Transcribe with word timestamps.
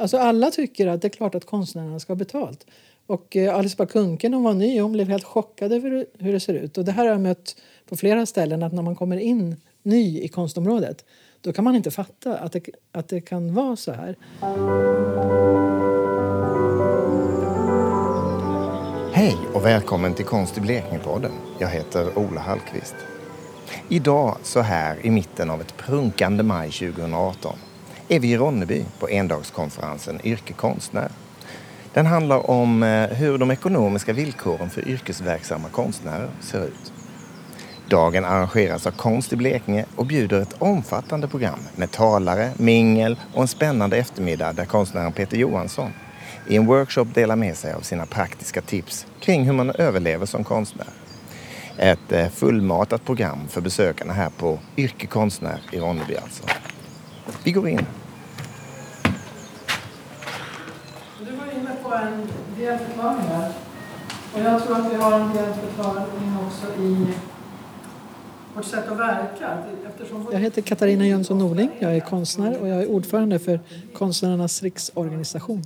Alltså 0.00 0.16
alla 0.18 0.50
tycker 0.50 0.86
att 0.86 1.02
det 1.02 1.08
är 1.08 1.10
klart 1.10 1.34
att 1.34 1.44
konstnärerna 1.44 2.00
ska 2.00 2.12
ha 2.12 2.16
betalt. 2.16 2.66
Och 3.06 3.36
eh, 3.36 3.54
Alice 3.54 3.76
Bah 3.78 3.86
hon 3.92 4.42
var 4.42 4.54
ny 4.54 4.80
hon 4.80 4.92
blev 4.92 5.08
helt 5.08 5.24
chockad 5.24 5.72
över 5.72 6.06
hur 6.18 6.32
det 6.32 6.40
ser 6.40 6.54
ut. 6.54 6.78
Och 6.78 6.84
det 6.84 6.92
här 6.92 7.04
har 7.04 7.12
jag 7.12 7.20
mött 7.20 7.56
på 7.88 7.96
flera 7.96 8.26
ställen 8.26 8.62
att 8.62 8.72
när 8.72 8.82
man 8.82 8.96
kommer 8.96 9.16
in 9.16 9.56
ny 9.82 10.20
i 10.20 10.28
konstområdet 10.28 11.04
då 11.40 11.52
kan 11.52 11.64
man 11.64 11.76
inte 11.76 11.90
fatta 11.90 12.38
att 12.38 12.52
det, 12.52 12.68
att 12.92 13.08
det 13.08 13.20
kan 13.20 13.54
vara 13.54 13.76
så 13.76 13.92
här. 13.92 14.16
Hej 19.12 19.36
och 19.54 19.64
välkommen 19.64 20.14
till 20.14 20.24
Konst 20.24 20.58
i 20.58 20.60
Blekinge-podden. 20.60 21.32
Jag 21.58 21.68
heter 21.68 22.18
Ola 22.18 22.40
Hallqvist. 22.40 22.94
Idag, 23.88 24.36
så 24.42 24.60
här 24.60 25.06
i 25.06 25.10
mitten 25.10 25.50
av 25.50 25.60
ett 25.60 25.76
prunkande 25.76 26.42
maj 26.42 26.70
2018, 26.70 27.56
är 28.10 28.20
vi 28.20 28.32
i 28.32 28.36
Ronneby 28.36 28.84
på 28.98 29.10
endagskonferensen 29.10 30.20
Yrke 30.24 30.52
konstnär. 30.52 31.08
Den 31.92 32.06
handlar 32.06 32.50
om 32.50 32.82
eh, 32.82 33.08
hur 33.08 33.38
de 33.38 33.50
ekonomiska 33.50 34.12
villkoren 34.12 34.70
för 34.70 34.88
yrkesverksamma 34.88 35.68
konstnärer 35.68 36.30
ser 36.40 36.64
ut. 36.64 36.92
Dagen 37.88 38.24
arrangeras 38.24 38.86
av 38.86 38.90
Konst 38.90 39.32
i 39.32 39.36
Blekinge 39.36 39.84
och 39.96 40.06
bjuder 40.06 40.40
ett 40.40 40.54
omfattande 40.58 41.28
program 41.28 41.58
med 41.76 41.90
talare, 41.90 42.50
mingel 42.56 43.16
och 43.34 43.42
en 43.42 43.48
spännande 43.48 43.96
eftermiddag 43.96 44.52
där 44.52 44.64
konstnären 44.64 45.12
Peter 45.12 45.36
Johansson 45.36 45.90
i 46.48 46.56
en 46.56 46.66
workshop 46.66 47.06
delar 47.14 47.36
med 47.36 47.56
sig 47.56 47.72
av 47.72 47.80
sina 47.80 48.06
praktiska 48.06 48.60
tips 48.60 49.06
kring 49.20 49.44
hur 49.44 49.52
man 49.52 49.70
överlever 49.70 50.26
som 50.26 50.44
konstnär. 50.44 50.88
Ett 51.76 52.12
eh, 52.12 52.28
fullmatat 52.28 53.04
program 53.04 53.48
för 53.48 53.60
besökarna 53.60 54.12
här 54.12 54.30
på 54.38 54.58
Yrke 54.76 55.06
konstnär 55.06 55.60
i 55.72 55.78
Ronneby 55.78 56.16
alltså. 56.16 56.42
Vi 57.44 57.52
går 57.52 57.68
in. 57.68 57.86
Du 61.18 61.36
var 61.36 61.46
inne 61.52 61.76
på 61.82 61.89
en 62.06 62.28
del 62.58 62.78
förklaringar. 62.78 63.52
Och 64.34 64.40
jag 64.40 64.64
tror 64.64 64.76
att 64.76 64.92
vi 64.92 64.96
har 64.96 65.20
en 65.20 65.34
del 65.34 65.54
förklaring 65.54 66.36
också 66.46 66.82
i 66.82 67.06
vårt 68.54 68.64
sätt 68.64 68.88
att 68.88 68.98
verka. 68.98 69.58
Eftersom... 69.88 70.28
Jag 70.32 70.38
heter 70.38 70.62
Katarina 70.62 71.06
Jönsson 71.06 71.38
Norling. 71.38 71.70
Jag 71.78 71.96
är 71.96 72.00
konstnär 72.00 72.58
och 72.58 72.68
jag 72.68 72.82
är 72.82 72.86
ordförande 72.86 73.38
för 73.38 73.60
Konstnärernas 73.94 74.62
riksorganisation. 74.62 75.64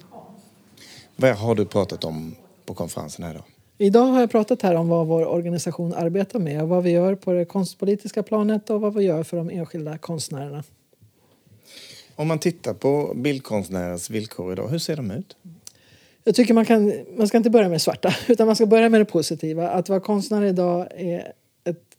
Vad 1.16 1.36
har 1.36 1.54
du 1.54 1.64
pratat 1.64 2.04
om 2.04 2.34
på 2.66 2.74
konferensen 2.74 3.24
här 3.24 3.30
idag? 3.30 3.44
Idag 3.78 4.04
har 4.04 4.20
jag 4.20 4.30
pratat 4.30 4.62
här 4.62 4.74
om 4.74 4.88
vad 4.88 5.06
vår 5.06 5.26
organisation 5.26 5.94
arbetar 5.94 6.38
med 6.38 6.62
och 6.62 6.68
vad 6.68 6.82
vi 6.82 6.90
gör 6.90 7.14
på 7.14 7.32
det 7.32 7.44
konstpolitiska 7.44 8.22
planet 8.22 8.70
och 8.70 8.80
vad 8.80 8.94
vi 8.94 9.04
gör 9.04 9.22
för 9.22 9.36
de 9.36 9.50
enskilda 9.50 9.98
konstnärerna. 9.98 10.64
Om 12.16 12.28
man 12.28 12.38
tittar 12.38 12.74
på 12.74 13.12
bildkonstnärers 13.16 14.10
villkor 14.10 14.52
idag, 14.52 14.68
hur 14.68 14.78
ser 14.78 14.96
de 14.96 15.10
ut? 15.10 15.36
Jag 16.26 16.34
tycker 16.34 16.54
man 16.54 16.64
kan, 16.64 16.92
man 17.16 17.28
ska 17.28 17.36
inte 17.36 17.50
börja 17.50 17.68
med 17.68 17.82
svarta 17.82 18.14
utan 18.28 18.46
man 18.46 18.56
ska 18.56 18.66
börja 18.66 18.88
med 18.88 19.00
det 19.00 19.04
positiva. 19.04 19.68
Att 19.68 19.88
vara 19.88 20.00
konstnär 20.00 20.44
idag 20.44 20.88
är 20.96 21.32
ett, 21.64 21.96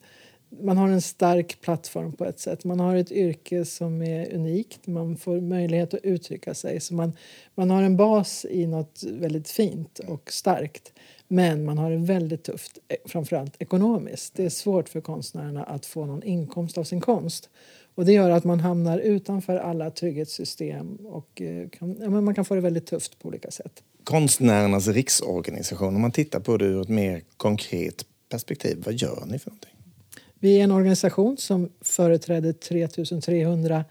man 0.62 0.76
har 0.76 0.88
en 0.88 1.02
stark 1.02 1.60
plattform 1.60 2.12
på 2.12 2.24
ett 2.24 2.40
sätt. 2.40 2.64
Man 2.64 2.80
har 2.80 2.96
ett 2.96 3.12
yrke 3.12 3.64
som 3.64 4.02
är 4.02 4.34
unikt, 4.34 4.86
man 4.86 5.16
får 5.16 5.40
möjlighet 5.40 5.94
att 5.94 6.00
uttrycka 6.04 6.54
sig. 6.54 6.80
Så 6.80 6.94
man, 6.94 7.12
man 7.54 7.70
har 7.70 7.82
en 7.82 7.96
bas 7.96 8.46
i 8.50 8.66
något 8.66 9.02
väldigt 9.02 9.48
fint 9.48 9.98
och 9.98 10.32
starkt. 10.32 10.92
Men 11.28 11.64
man 11.64 11.78
har 11.78 11.90
det 11.90 11.96
väldigt 11.96 12.44
tufft, 12.44 12.78
eh, 12.88 12.96
framförallt 13.04 13.62
ekonomiskt. 13.62 14.34
Det 14.34 14.44
är 14.44 14.50
svårt 14.50 14.88
för 14.88 15.00
konstnärerna 15.00 15.64
att 15.64 15.86
få 15.86 16.06
någon 16.06 16.22
inkomst 16.22 16.78
av 16.78 16.84
sin 16.84 17.00
konst. 17.00 17.50
Och 17.94 18.04
det 18.04 18.12
gör 18.12 18.30
att 18.30 18.44
man 18.44 18.60
hamnar 18.60 18.98
utanför 18.98 19.56
alla 19.56 19.90
trygghetssystem 19.90 20.96
och 20.96 21.40
eh, 21.42 21.68
kan, 21.68 21.96
ja, 22.00 22.10
man 22.10 22.34
kan 22.34 22.44
få 22.44 22.54
det 22.54 22.60
väldigt 22.60 22.86
tufft 22.86 23.18
på 23.18 23.28
olika 23.28 23.50
sätt. 23.50 23.82
Konstnärernas 24.06 24.88
riksorganisation, 24.88 25.94
om 25.94 26.00
man 26.00 26.12
tittar 26.12 26.40
på 26.40 26.56
det 26.56 26.64
ur 26.64 26.82
ett 26.82 26.88
mer 26.88 27.22
konkret 27.36 28.06
perspektiv, 28.28 28.82
vad 28.84 28.94
gör 28.94 29.24
ni 29.26 29.38
för 29.38 29.50
någonting? 29.50 29.70
Vi 30.38 30.58
är 30.58 30.64
en 30.64 30.72
organisation 30.72 31.36
som 31.36 31.68
företräder 31.80 32.52
3300 32.52 33.84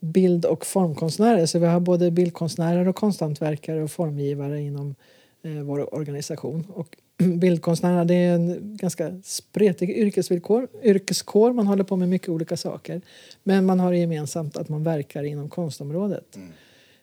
bild 0.00 0.44
och 0.44 0.66
formkonstnärer. 0.66 1.46
Så 1.46 1.58
vi 1.58 1.66
har 1.66 1.80
både 1.80 2.10
bildkonstnärer 2.10 2.88
och 2.88 2.96
konsthantverkare 2.96 3.82
och 3.82 3.90
formgivare 3.90 4.60
inom 4.60 4.94
eh, 5.42 5.52
vår 5.52 5.94
organisation. 5.94 6.66
Och 6.68 6.96
bildkonstnärerna 7.18 8.04
det 8.04 8.14
är 8.14 8.34
en 8.34 8.76
ganska 8.76 9.20
spretig 9.24 9.90
yrkesvillkor, 9.90 10.68
yrkeskår. 10.82 11.52
Man 11.52 11.66
håller 11.66 11.84
på 11.84 11.96
med 11.96 12.08
mycket 12.08 12.28
olika 12.28 12.56
saker. 12.56 13.00
Men 13.42 13.66
man 13.66 13.80
har 13.80 13.92
gemensamt 13.92 14.56
att 14.56 14.68
man 14.68 14.84
verkar 14.84 15.22
inom 15.22 15.48
konstområdet. 15.48 16.36
Mm. 16.36 16.52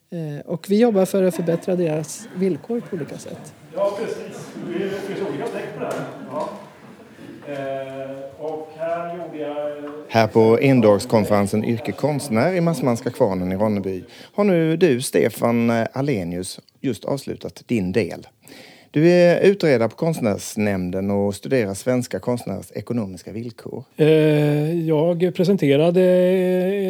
Eh, 0.10 0.46
och 0.46 0.66
vi 0.70 0.80
jobbar 0.80 1.06
för 1.06 1.24
att 1.24 1.36
förbättra 1.36 1.76
deras 1.76 2.28
villkor 2.36 2.80
på 2.80 2.96
olika 2.96 3.18
sätt. 3.18 3.54
Ja, 3.76 3.98
precis. 4.00 4.48
Det 4.68 4.90
finns 4.90 5.30
olika 5.30 5.44
aspekter 5.44 5.74
på 5.74 5.80
det 5.80 5.86
här. 5.86 6.06
Ja. 6.32 6.50
Eh, 7.48 8.46
och 8.46 8.70
här 8.78 9.18
gjorde 9.18 9.38
jag... 9.38 9.92
Här 10.10 10.28
på 10.28 10.60
endagskonferensen 10.62 11.66
Yrke 11.66 11.92
konstnär 11.92 12.54
i 12.54 12.62
Massmanska 12.62 13.10
kvarnen 13.10 13.52
i 13.52 13.56
Ronneby 13.56 14.04
har 14.34 14.44
nu 14.44 14.78
du, 14.78 15.02
Stefan 15.02 15.70
Alenius, 15.94 16.60
just 16.82 17.06
avslutat 17.06 17.64
din 17.66 17.92
del. 17.92 18.28
Du 18.98 19.10
är 19.10 19.42
utredare 19.42 19.90
på 19.90 19.96
Konstnärsnämnden 19.96 21.12
och 21.12 21.36
studerar 21.36 21.74
svenska 21.74 22.20
konstnärers 22.20 22.72
ekonomiska 22.72 23.32
villkor. 23.32 23.84
Eh, 23.96 24.08
jag 24.88 25.36
presenterade 25.36 26.02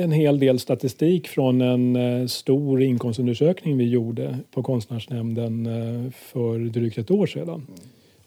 en 0.04 0.12
hel 0.12 0.40
del 0.40 0.60
statistik 0.60 1.28
från 1.28 1.62
en 1.62 1.96
eh, 1.96 2.28
stor 2.28 2.82
inkomstundersökning 2.82 3.78
vi 3.78 3.90
gjorde 3.90 4.38
på 4.52 4.64
Konstnärsnämnden 4.64 5.66
eh, 5.66 6.12
för 6.12 6.60
drygt 6.60 6.98
ett 6.98 7.12
år 7.12 7.26
sedan. 7.26 7.68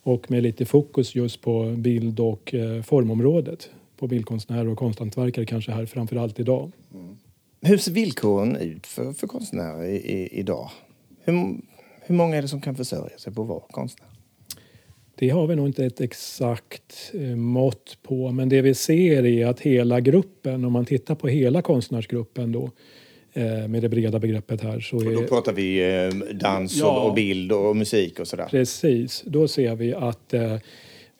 Och 0.02 0.30
med 0.30 0.42
lite 0.42 0.64
fokus 0.64 1.14
just 1.14 1.40
på 1.40 1.74
bild 1.76 2.20
och 2.20 2.54
formområdet. 2.84 3.70
På 3.98 4.06
bildkonstnärer 4.06 4.68
och 4.68 4.78
konsthantverkare 4.78 5.46
kanske 5.46 5.72
här 5.72 5.86
framför 5.86 6.16
allt 6.16 6.40
idag. 6.40 6.70
Mm. 6.94 7.16
Hur 7.60 7.78
ser 7.78 7.92
villkoren 7.92 8.56
ut 8.56 8.86
för, 8.86 9.12
för 9.12 9.26
konstnärer 9.26 9.84
i, 9.84 9.96
i, 9.96 10.28
idag? 10.32 10.70
Hur, 11.24 11.56
hur 12.02 12.14
många 12.14 12.36
är 12.36 12.42
det 12.42 12.48
som 12.48 12.60
kan 12.60 12.74
försörja 12.74 13.18
sig 13.18 13.32
på 13.34 13.42
att 13.42 13.48
vara 13.48 13.62
konstnär? 13.70 14.08
Det 15.14 15.28
har 15.28 15.46
vi 15.46 15.56
nog 15.56 15.66
inte 15.66 15.84
ett 15.84 16.00
exakt 16.00 17.12
eh, 17.14 17.20
mått 17.36 17.98
på, 18.02 18.30
men 18.30 18.48
det 18.48 18.62
vi 18.62 18.74
ser 18.74 19.26
är 19.26 19.46
att 19.46 19.60
hela 19.60 20.00
gruppen, 20.00 20.64
om 20.64 20.72
man 20.72 20.84
tittar 20.84 21.14
på 21.14 21.28
hela 21.28 21.62
konstnärsgruppen 21.62 22.52
då, 22.52 22.70
eh, 23.32 23.68
med 23.68 23.82
det 23.82 23.88
breda 23.88 24.18
begreppet 24.18 24.60
här. 24.60 24.80
Så 24.80 25.00
är, 25.00 25.06
och 25.06 25.22
då 25.22 25.28
pratar 25.28 25.52
vi 25.52 25.94
eh, 25.94 26.34
dans 26.34 26.76
ja, 26.76 27.00
och 27.00 27.14
bild 27.14 27.52
och 27.52 27.76
musik 27.76 28.20
och 28.20 28.28
sådär? 28.28 28.46
Precis, 28.50 29.22
då 29.26 29.48
ser 29.48 29.74
vi 29.74 29.94
att 29.94 30.34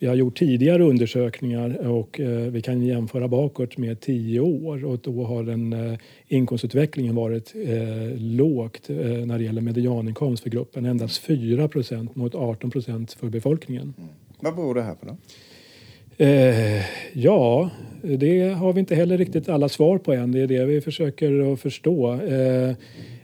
vi 0.01 0.07
har 0.07 0.15
gjort 0.15 0.37
tidigare 0.37 0.83
undersökningar 0.83 1.87
och 1.87 2.19
eh, 2.19 2.27
vi 2.27 2.61
kan 2.61 2.81
jämföra 2.81 3.27
bakåt 3.27 3.77
med 3.77 3.99
tio 3.99 4.39
år 4.39 4.85
och 4.85 4.99
då 4.99 5.23
har 5.23 5.43
den 5.43 5.73
eh, 5.73 5.97
inkomstutvecklingen 6.27 7.15
varit 7.15 7.53
eh, 7.55 8.17
lågt 8.17 8.89
när 9.25 9.37
det 9.37 9.43
gäller 9.43 9.61
medianinkomst 9.61 10.43
för 10.43 10.49
gruppen. 10.49 10.85
Endast 10.85 11.17
4 11.17 11.67
procent 11.67 12.15
mot 12.15 12.35
18 12.35 12.71
procent 12.71 13.13
för 13.13 13.29
befolkningen. 13.29 13.93
Mm. 13.97 14.09
Vad 14.39 14.55
beror 14.55 14.75
det 14.75 14.81
här 14.81 14.95
på 14.95 15.05
då? 15.05 15.17
Ja, 17.13 17.69
det 18.01 18.49
har 18.49 18.73
vi 18.73 18.79
inte 18.79 18.95
heller 18.95 19.17
riktigt 19.17 19.49
alla 19.49 19.69
svar 19.69 19.97
på 19.97 20.13
än. 20.13 20.31
Det 20.31 20.41
är 20.41 20.47
det 20.47 20.65
vi 20.65 20.81
försöker 20.81 21.53
att 21.53 21.59
förstå. 21.59 22.19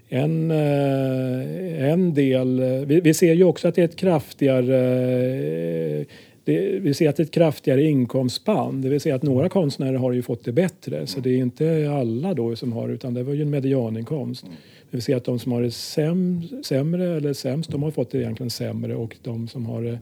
En, 0.09 0.51
en 0.51 2.13
del... 2.13 2.61
Vi, 2.85 3.01
vi, 3.01 3.13
ser 3.13 3.33
ju 3.33 3.43
också 3.43 3.67
att 3.67 3.75
det 3.75 3.81
är 3.81 3.85
ett 3.85 3.95
kraftigare 3.95 6.05
det, 6.47 6.79
vi 6.79 6.93
ser 6.93 7.09
att 7.09 7.15
det 7.15 7.21
är 7.21 7.25
ett 7.25 7.31
kraftigare 7.31 7.83
inkomstspann. 7.83 8.81
Det 8.81 8.89
vill 8.89 9.01
säga 9.01 9.15
att 9.15 9.23
några 9.23 9.49
konstnärer 9.49 9.97
har 9.97 10.11
ju 10.11 10.21
fått 10.21 10.45
det 10.45 10.51
bättre. 10.51 11.07
Så 11.07 11.19
det 11.19 11.29
är 11.29 11.37
inte 11.37 11.91
alla 11.91 12.33
då 12.33 12.55
som 12.55 12.73
har 12.73 12.89
utan 12.89 13.13
det 13.13 13.23
var 13.23 13.33
ju 13.33 13.41
en 13.41 13.49
medianinkomst. 13.49 14.43
Mm. 14.43 14.55
Vi 14.89 15.01
ser 15.01 15.15
att 15.15 15.23
de 15.23 15.39
som 15.39 15.51
har 15.51 15.61
det 15.61 15.71
säm, 15.71 16.41
sämre 16.63 17.17
eller 17.17 17.33
sämst, 17.33 17.71
de 17.71 17.83
har 17.83 17.91
fått 17.91 18.11
det 18.11 18.17
egentligen 18.17 18.49
sämre 18.49 18.95
och 18.95 19.17
de 19.21 19.47
som 19.47 19.65
har 19.65 19.81
det, 19.81 19.99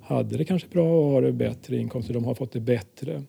hade 0.00 0.36
det 0.36 0.44
kanske 0.44 0.68
bra 0.72 0.98
och 0.98 1.10
har 1.10 1.22
det 1.22 1.32
bättre 1.32 1.76
inkomster, 1.76 2.14
de 2.14 2.24
har 2.24 2.34
fått 2.34 2.52
det 2.52 2.60
bättre. 2.60 3.22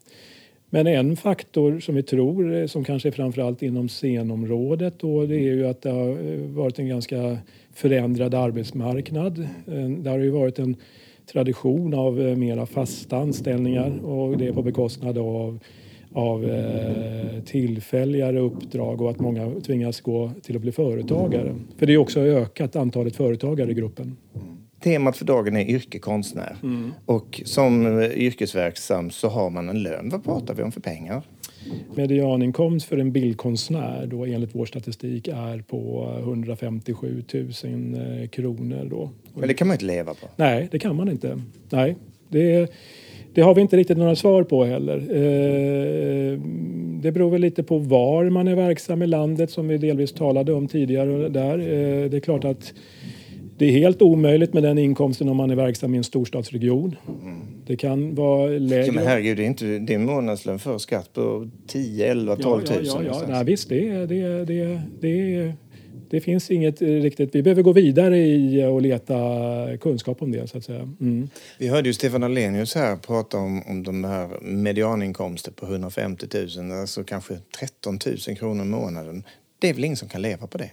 Men 0.69 0.87
en 0.87 1.17
faktor 1.17 1.79
som 1.79 1.95
vi 1.95 2.03
tror, 2.03 2.67
som 2.67 2.83
kanske 2.83 3.09
är 3.09 3.11
framförallt 3.11 3.61
inom 3.61 3.87
scenområdet 3.87 4.99
då, 4.99 5.25
det 5.25 5.35
är 5.35 5.53
ju 5.53 5.67
att 5.67 5.81
det 5.81 5.89
har 5.89 6.37
varit 6.55 6.79
en 6.79 6.87
ganska 6.87 7.37
förändrad 7.73 8.33
arbetsmarknad. 8.33 9.47
Det 10.03 10.09
har 10.09 10.19
ju 10.19 10.29
varit 10.29 10.59
en 10.59 10.75
tradition 11.31 11.93
av 11.93 12.21
eh, 12.21 12.35
mera 12.35 12.65
fasta 12.65 13.17
anställningar 13.17 14.05
och 14.05 14.37
det 14.37 14.47
är 14.47 14.53
på 14.53 14.61
bekostnad 14.61 15.17
av 15.17 15.59
av 16.13 16.45
eh, 16.45 17.43
tillfälligare 17.45 18.39
uppdrag 18.39 19.01
och 19.01 19.09
att 19.09 19.19
många 19.19 19.51
tvingas 19.65 20.01
gå 20.01 20.31
till 20.41 20.55
att 20.55 20.61
bli 20.61 20.71
företagare. 20.71 21.55
För 21.77 21.85
det 21.85 21.93
är 21.93 21.97
också 21.97 22.19
ökat 22.19 22.75
antalet 22.75 23.15
företagare 23.15 23.71
i 23.71 23.73
gruppen. 23.73 24.17
Temat 24.83 25.17
för 25.17 25.25
dagen 25.25 25.55
är 25.55 25.65
yrkekonstnär 25.65 26.55
mm. 26.63 26.91
och 27.05 27.41
som 27.45 28.01
yrkesverksam 28.01 29.09
så 29.09 29.27
har 29.27 29.49
man 29.49 29.69
en 29.69 29.83
lön. 29.83 30.09
Vad 30.09 30.23
pratar 30.23 30.53
vi 30.53 30.63
om 30.63 30.71
för 30.71 30.81
pengar? 30.81 31.23
Medianinkomst 31.95 32.85
för 32.85 32.97
en 32.97 33.11
bildkonstnär 33.11 34.05
då 34.05 34.25
enligt 34.25 34.55
vår 34.55 34.65
statistik 34.65 35.27
är 35.27 35.61
på 35.61 36.13
157 36.19 37.23
000 37.33 38.27
kronor. 38.27 38.87
Då. 38.89 39.09
Men 39.33 39.47
det 39.47 39.53
kan 39.53 39.67
man 39.67 39.73
inte 39.73 39.85
leva 39.85 40.13
på? 40.13 40.27
Nej, 40.35 40.67
det 40.71 40.79
kan 40.79 40.95
man 40.95 41.09
inte. 41.09 41.41
Nej, 41.69 41.95
det, 42.29 42.71
det 43.33 43.41
har 43.41 43.55
vi 43.55 43.61
inte 43.61 43.77
riktigt 43.77 43.97
några 43.97 44.15
svar 44.15 44.43
på 44.43 44.65
heller. 44.65 44.97
Eh, 44.97 46.39
det 47.01 47.11
beror 47.11 47.29
väl 47.29 47.41
lite 47.41 47.63
på 47.63 47.77
var 47.77 48.29
man 48.29 48.47
är 48.47 48.55
verksam 48.55 49.01
i 49.01 49.07
landet 49.07 49.51
som 49.51 49.67
vi 49.67 49.77
delvis 49.77 50.11
talade 50.11 50.53
om 50.53 50.67
tidigare. 50.67 51.29
Där. 51.29 51.59
Eh, 51.59 52.09
det 52.09 52.17
är 52.17 52.21
klart 52.21 52.45
att 52.45 52.73
det 53.57 53.65
är 53.65 53.71
helt 53.71 54.01
omöjligt 54.01 54.53
med 54.53 54.63
den 54.63 54.77
inkomsten 54.77 55.29
om 55.29 55.37
man 55.37 55.49
är 55.49 55.55
verksam 55.55 55.93
i 55.93 55.97
en 55.97 56.03
storstadsregion. 56.03 56.95
Det 57.69 57.75
kan 57.75 58.15
vara 58.15 58.49
lägre. 58.49 58.85
Ja, 58.85 58.91
men 58.91 59.07
herregud, 59.07 59.37
det 59.37 59.43
är 59.43 59.47
inte 59.47 59.79
din 59.79 60.05
månadslön 60.05 60.59
för 60.59 60.77
skatt 60.77 61.13
på 61.13 61.49
10, 61.67 62.11
11, 62.11 62.35
12 62.35 62.63
ja, 62.67 62.75
ja, 62.83 63.01
Ja, 63.03 63.21
ja, 63.21 63.27
Nej, 63.27 63.45
visst, 63.45 63.69
det, 63.69 64.05
det, 64.05 64.45
det, 64.45 64.81
det, 65.01 65.53
det 66.09 66.21
finns 66.21 66.51
inget 66.51 66.81
riktigt. 66.81 67.35
Vi 67.35 67.43
behöver 67.43 67.61
gå 67.61 67.73
vidare 67.73 68.17
i 68.17 68.65
och 68.65 68.81
leta 68.81 69.15
kunskap 69.81 70.21
om 70.21 70.31
det. 70.31 70.47
så 70.47 70.57
att 70.57 70.63
säga. 70.63 70.81
Mm. 71.01 71.29
Vi 71.57 71.67
hörde 71.67 71.89
ju 71.89 71.93
Stefan 71.93 72.23
Alenius 72.23 72.75
här 72.75 72.95
prata 72.95 73.37
om, 73.37 73.63
om 73.67 73.83
de 73.83 74.03
här 74.03 74.29
medianinkomster 74.41 75.51
på 75.51 75.65
150 75.65 76.27
000, 76.57 76.71
alltså 76.71 77.03
kanske 77.03 77.37
13 77.59 77.99
000 78.27 78.37
kronor 78.37 78.65
i 78.65 78.67
månaden. 78.67 79.23
Det 79.59 79.69
är 79.69 79.73
väl 79.73 79.83
ingen 79.83 79.97
som 79.97 80.09
kan 80.09 80.21
leva 80.21 80.47
på 80.47 80.57
det? 80.57 80.71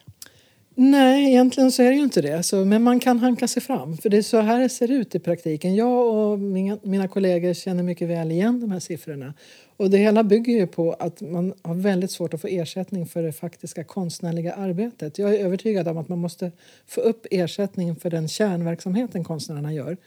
Nej, 0.78 1.26
egentligen 1.26 1.72
så 1.72 1.82
är 1.82 1.90
det 1.90 1.96
ju 1.96 2.02
inte 2.02 2.22
det. 2.22 2.42
Så, 2.42 2.64
men 2.64 2.82
man 2.82 3.00
kan 3.00 3.18
hanka 3.18 3.48
sig 3.48 3.62
fram. 3.62 3.96
För 3.96 4.08
det 4.08 4.16
är 4.16 4.22
så 4.22 4.40
här 4.40 4.60
det 4.60 4.68
ser 4.68 4.90
ut 4.90 5.14
i 5.14 5.18
praktiken. 5.18 5.74
Jag 5.74 6.06
och 6.06 6.38
mina, 6.38 6.78
mina 6.82 7.08
kollegor 7.08 7.54
känner 7.54 7.82
mycket 7.82 8.08
väl 8.08 8.32
igen 8.32 8.60
de 8.60 8.70
här 8.70 8.80
siffrorna. 8.80 9.34
Och 9.76 9.90
det 9.90 9.98
hela 9.98 10.24
bygger 10.24 10.52
ju 10.52 10.66
på 10.66 10.92
att 10.92 11.20
man 11.20 11.54
har 11.62 11.74
väldigt 11.74 12.10
svårt 12.10 12.34
att 12.34 12.40
få 12.40 12.46
ersättning 12.46 13.06
för 13.06 13.22
det 13.22 13.32
faktiska 13.32 13.84
konstnärliga 13.84 14.54
arbetet. 14.54 15.18
Jag 15.18 15.34
är 15.34 15.38
övertygad 15.38 15.88
om 15.88 15.98
att 15.98 16.08
man 16.08 16.18
måste 16.18 16.52
få 16.86 17.00
upp 17.00 17.26
ersättningen 17.30 17.96
för 17.96 18.10
den 18.10 18.28
kärnverksamheten 18.28 19.24
konstnärerna 19.24 19.72
gör. 19.72 19.86
Mm. 19.86 19.98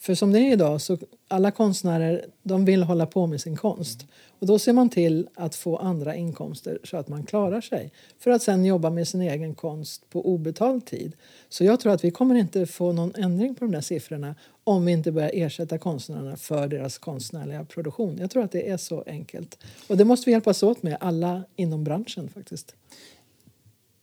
För 0.00 0.14
som 0.14 0.32
det 0.32 0.38
är 0.38 0.52
idag 0.52 0.80
så 0.80 0.98
alla 1.28 1.50
konstnärer 1.50 2.24
de 2.42 2.64
vill 2.64 2.82
hålla 2.82 3.06
på 3.06 3.26
med 3.26 3.40
sin 3.40 3.56
konst. 3.56 4.06
Och 4.38 4.46
då 4.46 4.58
ser 4.58 4.72
man 4.72 4.88
till 4.88 5.28
att 5.34 5.54
få 5.54 5.76
andra 5.76 6.16
inkomster 6.16 6.78
så 6.84 6.96
att 6.96 7.08
man 7.08 7.26
klarar 7.26 7.60
sig. 7.60 7.92
För 8.18 8.30
att 8.30 8.42
sen 8.42 8.64
jobba 8.64 8.90
med 8.90 9.08
sin 9.08 9.20
egen 9.20 9.54
konst 9.54 10.10
på 10.10 10.26
obetald 10.26 10.86
tid. 10.86 11.12
Så 11.48 11.64
jag 11.64 11.80
tror 11.80 11.92
att 11.92 12.04
vi 12.04 12.10
kommer 12.10 12.34
inte 12.34 12.66
få 12.66 12.92
någon 12.92 13.14
ändring 13.14 13.54
på 13.54 13.64
de 13.64 13.72
där 13.72 13.80
siffrorna 13.80 14.34
om 14.64 14.84
vi 14.84 14.92
inte 14.92 15.12
börjar 15.12 15.30
ersätta 15.34 15.78
konstnärerna 15.78 16.36
för 16.36 16.68
deras 16.68 16.98
konstnärliga 16.98 17.64
produktion. 17.64 18.18
Jag 18.18 18.30
tror 18.30 18.44
att 18.44 18.52
det 18.52 18.68
är 18.68 18.76
så 18.76 19.04
enkelt. 19.06 19.58
Och 19.88 19.96
det 19.96 20.04
måste 20.04 20.26
vi 20.26 20.32
hjälpas 20.32 20.62
åt 20.62 20.82
med, 20.82 20.96
alla 21.00 21.44
inom 21.56 21.84
branschen 21.84 22.28
faktiskt. 22.28 22.74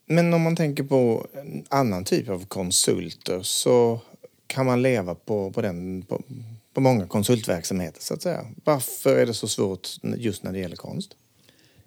Men 0.06 0.34
om 0.34 0.42
man 0.42 0.56
tänker 0.56 0.84
på 0.84 1.28
en 1.34 1.64
annan 1.70 2.04
typ 2.04 2.30
av 2.30 2.46
konsulter 2.46 3.42
så 3.42 4.00
kan 4.48 4.66
man 4.66 4.82
leva 4.82 5.16
på, 5.16 5.52
på, 5.52 5.62
den, 5.62 6.02
på, 6.02 6.22
på 6.74 6.82
många 6.82 7.08
konsultverksamheter 7.08 8.02
så 8.02 8.14
att 8.14 8.22
säga. 8.22 8.46
Varför 8.64 9.18
är 9.18 9.26
det 9.26 9.34
så 9.34 9.48
svårt 9.48 9.90
just 10.18 10.44
när 10.44 10.52
det 10.52 10.60
gäller 10.60 10.76
konst? 10.76 11.16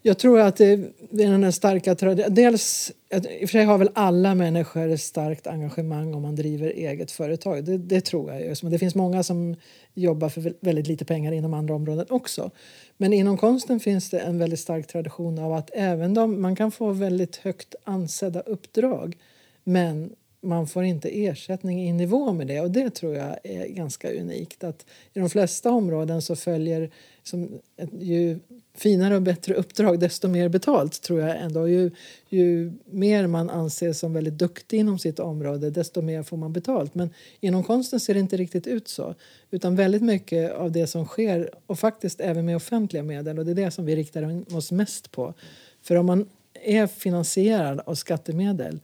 Jag 0.03 0.19
tror 0.19 0.41
att 0.41 0.57
det 0.57 0.73
är 0.73 0.91
den 1.11 1.45
här 1.45 1.51
starka. 1.51 1.95
Dels, 2.29 2.93
i 3.11 3.17
och 3.17 3.25
för 3.25 3.47
sig 3.47 3.65
har 3.65 3.79
väl 3.79 3.91
alla 3.95 4.35
människor 4.35 4.89
ett 4.89 5.01
starkt 5.01 5.47
engagemang 5.47 6.15
om 6.15 6.23
man 6.23 6.37
driver 6.37 6.71
eget 6.71 7.11
företag. 7.11 7.65
Det, 7.65 7.79
det 7.79 8.01
tror 8.01 8.33
jag. 8.33 8.47
Just. 8.47 8.63
Men 8.63 8.73
Det 8.73 8.79
finns 8.79 8.95
många 8.95 9.23
som 9.23 9.57
jobbar 9.95 10.29
för 10.29 10.55
väldigt 10.61 10.87
lite 10.87 11.05
pengar 11.05 11.33
inom 11.33 11.55
andra 11.55 11.75
områden 11.75 12.07
också. 12.09 12.51
Men 12.97 13.13
inom 13.13 13.37
konsten 13.37 13.81
finns 13.81 14.11
det 14.11 14.19
en 14.19 14.39
väldigt 14.39 14.61
stark 14.61 14.87
tradition 14.87 15.39
av 15.39 15.53
att 15.53 15.71
även 15.75 16.15
de, 16.15 16.43
man 16.43 16.57
kan 16.57 16.71
få 16.71 16.91
väldigt 16.91 17.37
högt 17.37 17.75
ansedda 17.85 18.41
uppdrag 18.41 19.17
men 19.65 20.13
man 20.41 20.67
får 20.67 20.85
inte 20.85 21.25
ersättning 21.25 21.89
i 21.89 21.93
nivå 21.93 22.33
med 22.33 22.47
det 22.47 22.61
och 22.61 22.71
det 22.71 22.91
tror 22.91 23.15
jag 23.15 23.37
är 23.45 23.67
ganska 23.67 24.13
unikt. 24.13 24.65
Att 24.65 24.87
I 25.13 25.19
de 25.19 25.31
flesta 25.31 25.71
områden 25.71 26.23
så 26.23 26.37
följer 26.37 26.91
som 27.23 27.61
ett, 27.77 27.91
ju 28.01 28.39
finare 28.75 29.17
och 29.17 29.23
bättre 29.23 29.55
uppdrag 29.55 30.01
desto 30.01 30.29
mer 30.29 30.49
betalt 30.49 31.03
tror 31.03 31.21
jag 31.21 31.41
ändå. 31.41 31.69
Ju, 31.69 31.91
ju 32.29 32.73
mer 32.85 33.27
man 33.27 33.51
anses 33.51 33.99
som 33.99 34.13
väldigt 34.13 34.39
duktig 34.39 34.79
inom 34.79 34.99
sitt 34.99 35.19
område 35.19 35.71
desto 35.71 36.03
mer 36.03 36.23
får 36.23 36.37
man 36.37 36.53
betalt. 36.53 36.95
Men 36.95 37.11
inom 37.41 37.65
konsten 37.65 38.01
ser 38.01 38.15
det 38.15 38.21
inte 38.21 38.37
riktigt 38.37 38.67
ut 38.67 38.89
så. 38.89 39.15
Utan 39.51 39.77
väldigt 39.77 40.03
mycket 40.03 40.53
av 40.53 40.73
det 40.73 40.87
som 40.87 41.07
sker 41.07 41.51
och 41.67 41.79
faktiskt 41.79 42.21
även 42.21 42.47
med 42.47 42.57
offentliga 42.57 43.03
medel 43.03 43.39
och 43.39 43.45
det 43.45 43.51
är 43.51 43.65
det 43.65 43.71
som 43.71 43.85
vi 43.85 43.97
riktar 43.97 44.55
oss 44.57 44.73
mest 44.73 45.11
på. 45.11 45.35
För 45.83 45.97
om 45.97 46.07
man 46.07 46.29
är 46.65 46.87
finansierad 46.87 47.81
av 47.87 47.95
skattemedel 47.95 48.81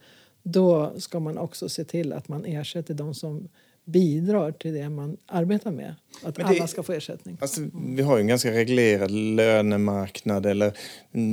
då 0.51 0.93
ska 0.97 1.19
man 1.19 1.37
också 1.37 1.69
se 1.69 1.83
till 1.83 2.13
att 2.13 2.27
man 2.27 2.45
ersätter 2.45 2.93
de 2.93 3.13
som 3.13 3.49
bidrar 3.85 4.51
till 4.51 4.73
det 4.73 4.89
man 4.89 5.17
arbetar 5.25 5.71
med. 5.71 5.95
Att 6.23 6.35
det, 6.35 6.43
alla 6.43 6.67
ska 6.67 6.83
få 6.83 6.93
ersättning. 6.93 7.37
Alltså, 7.41 7.61
vi 7.87 8.01
har 8.01 8.17
ju 8.17 8.21
en 8.21 8.27
ganska 8.27 8.51
reglerad 8.51 9.11
lönemarknad 9.11 10.45
eller 10.45 10.73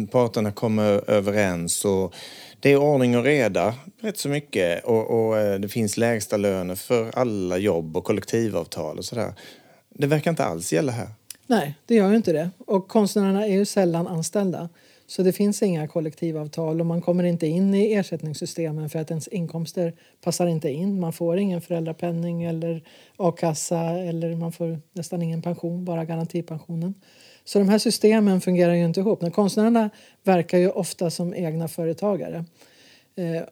parterna 0.07 0.53
kommer 0.53 1.11
överens 1.11 1.85
och 1.85 2.15
det 2.61 2.73
är 2.73 2.77
ordning 2.77 3.17
och 3.17 3.25
reda 3.25 3.75
rätt 4.01 4.19
så 4.19 4.29
mycket 4.29 4.85
och, 4.85 5.27
och 5.27 5.39
eh, 5.39 5.61
det 5.61 5.69
finns 5.69 5.97
lägsta 5.97 6.37
löner 6.37 6.75
för 6.75 7.19
alla 7.19 7.59
jobb 7.59 7.97
och 7.97 8.05
kollektivavtal 8.05 8.99
och 8.99 9.05
sådär. 9.05 9.33
Det 9.89 10.07
verkar 10.07 10.31
inte 10.31 10.45
alls 10.45 10.73
gälla 10.73 10.93
här. 10.93 11.09
Nej, 11.47 11.75
det 11.87 11.95
gör 11.95 12.11
ju 12.11 12.17
inte 12.17 12.33
det. 12.33 12.51
Och 12.59 12.89
konstnärerna 12.89 13.47
är 13.47 13.53
ju 13.53 13.65
sällan 13.65 14.07
anställda. 14.07 14.69
Så 15.07 15.23
det 15.23 15.33
finns 15.33 15.63
inga 15.63 15.89
kollektivavtal 15.89 16.81
och 16.81 16.87
man 16.87 17.01
kommer 17.01 17.25
inte 17.25 17.47
in 17.47 17.75
i 17.75 17.93
ersättningssystemen 17.93 18.91
för 18.91 18.99
att 18.99 19.11
ens 19.11 19.29
inkomster 19.29 19.93
passar 20.21 20.47
inte 20.47 20.71
in. 20.71 21.01
Man 21.01 21.13
får 21.13 21.39
ingen 21.39 21.61
föräldrapenning 21.61 22.45
eller 22.45 22.85
a-kassa 23.17 23.81
eller 23.81 24.37
man 24.37 24.53
får 24.53 24.81
nästan 24.93 25.23
ingen 25.23 25.43
pension, 25.43 25.85
bara 25.85 26.05
garantipensionen. 26.05 26.95
Så 27.45 27.59
de 27.59 27.69
här 27.69 27.79
systemen 27.79 28.41
fungerar 28.41 28.75
ju 28.75 28.85
inte 28.85 29.01
ihop. 29.01 29.33
konstnärerna 29.33 29.91
verkar 30.23 30.59
ju 30.59 30.71
ofta 30.71 31.11
som 31.11 31.35
egna 31.35 31.69
företagare. 31.69 32.45
Eh, 33.17 33.43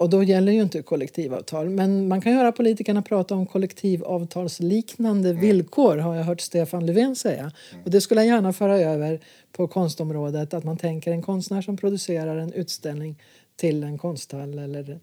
och 0.00 0.10
då 0.10 0.22
gäller 0.22 0.52
ju 0.52 0.62
inte 0.62 0.82
kollektivavtal. 0.82 1.70
Men 1.70 2.08
man 2.08 2.20
kan 2.20 2.32
höra 2.32 2.52
politikerna 2.52 3.02
prata 3.02 3.34
om 3.34 3.46
kollektivavtalsliknande 3.46 5.32
villkor 5.32 5.96
har 5.96 6.14
jag 6.14 6.24
hört 6.24 6.40
Stefan 6.40 6.86
Löfven 6.86 7.16
säga. 7.16 7.52
Och 7.84 7.90
det 7.90 8.00
skulle 8.00 8.20
jag 8.20 8.34
gärna 8.34 8.52
föra 8.52 8.78
över 8.78 9.20
på 9.52 9.68
konstområdet. 9.68 10.54
Att 10.54 10.64
man 10.64 10.76
tänker 10.76 11.12
en 11.12 11.22
konstnär 11.22 11.62
som 11.62 11.76
producerar 11.76 12.36
en 12.36 12.52
utställning 12.52 13.22
till 13.56 13.84
en 13.84 13.98
konsthall 13.98 14.58
eller 14.58 15.00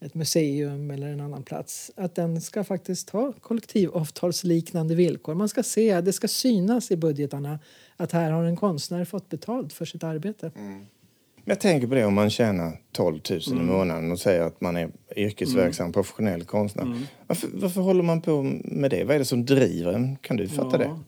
ett 0.00 0.14
museum 0.14 0.90
eller 0.90 1.08
en 1.08 1.20
annan 1.20 1.42
plats. 1.42 1.90
Att 1.96 2.14
den 2.14 2.40
ska 2.40 2.64
faktiskt 2.64 3.10
ha 3.10 3.32
kollektivavtalsliknande 3.32 4.94
villkor. 4.94 5.34
Man 5.34 5.48
ska 5.48 5.62
se, 5.62 6.00
det 6.00 6.12
ska 6.12 6.28
synas 6.28 6.90
i 6.90 6.96
budgetarna 6.96 7.58
att 7.96 8.12
här 8.12 8.30
har 8.30 8.44
en 8.44 8.56
konstnär 8.56 9.04
fått 9.04 9.28
betalt 9.28 9.72
för 9.72 9.84
sitt 9.84 10.04
arbete. 10.04 10.52
Mm. 10.56 10.86
Jag 11.48 11.60
tänker 11.60 11.86
på 11.86 11.94
det 11.94 12.04
om 12.04 12.14
man 12.14 12.30
tjänar 12.30 12.72
12 12.92 13.20
000 13.30 13.40
mm. 13.50 13.62
i 13.62 13.72
månaden 13.72 14.12
och 14.12 14.18
säger 14.18 14.42
att 14.42 14.60
man 14.60 14.76
är 14.76 14.90
yrkesverksam 15.16 15.84
mm. 15.84 15.92
professionell 15.92 16.44
konstnär. 16.44 16.82
Mm. 16.82 16.98
Varför, 17.26 17.48
varför, 17.52 17.80
håller 17.80 18.02
man 18.02 18.20
på 18.20 18.42
med 18.64 18.90
det? 18.90 19.04
Vad 19.04 19.14
är 19.14 19.18
det 19.18 19.24
som 19.24 19.44
driver 19.44 19.92
en? 19.92 20.16
Kan 20.16 20.36
du 20.36 20.48
fatta 20.48 20.82
ja. 20.82 20.98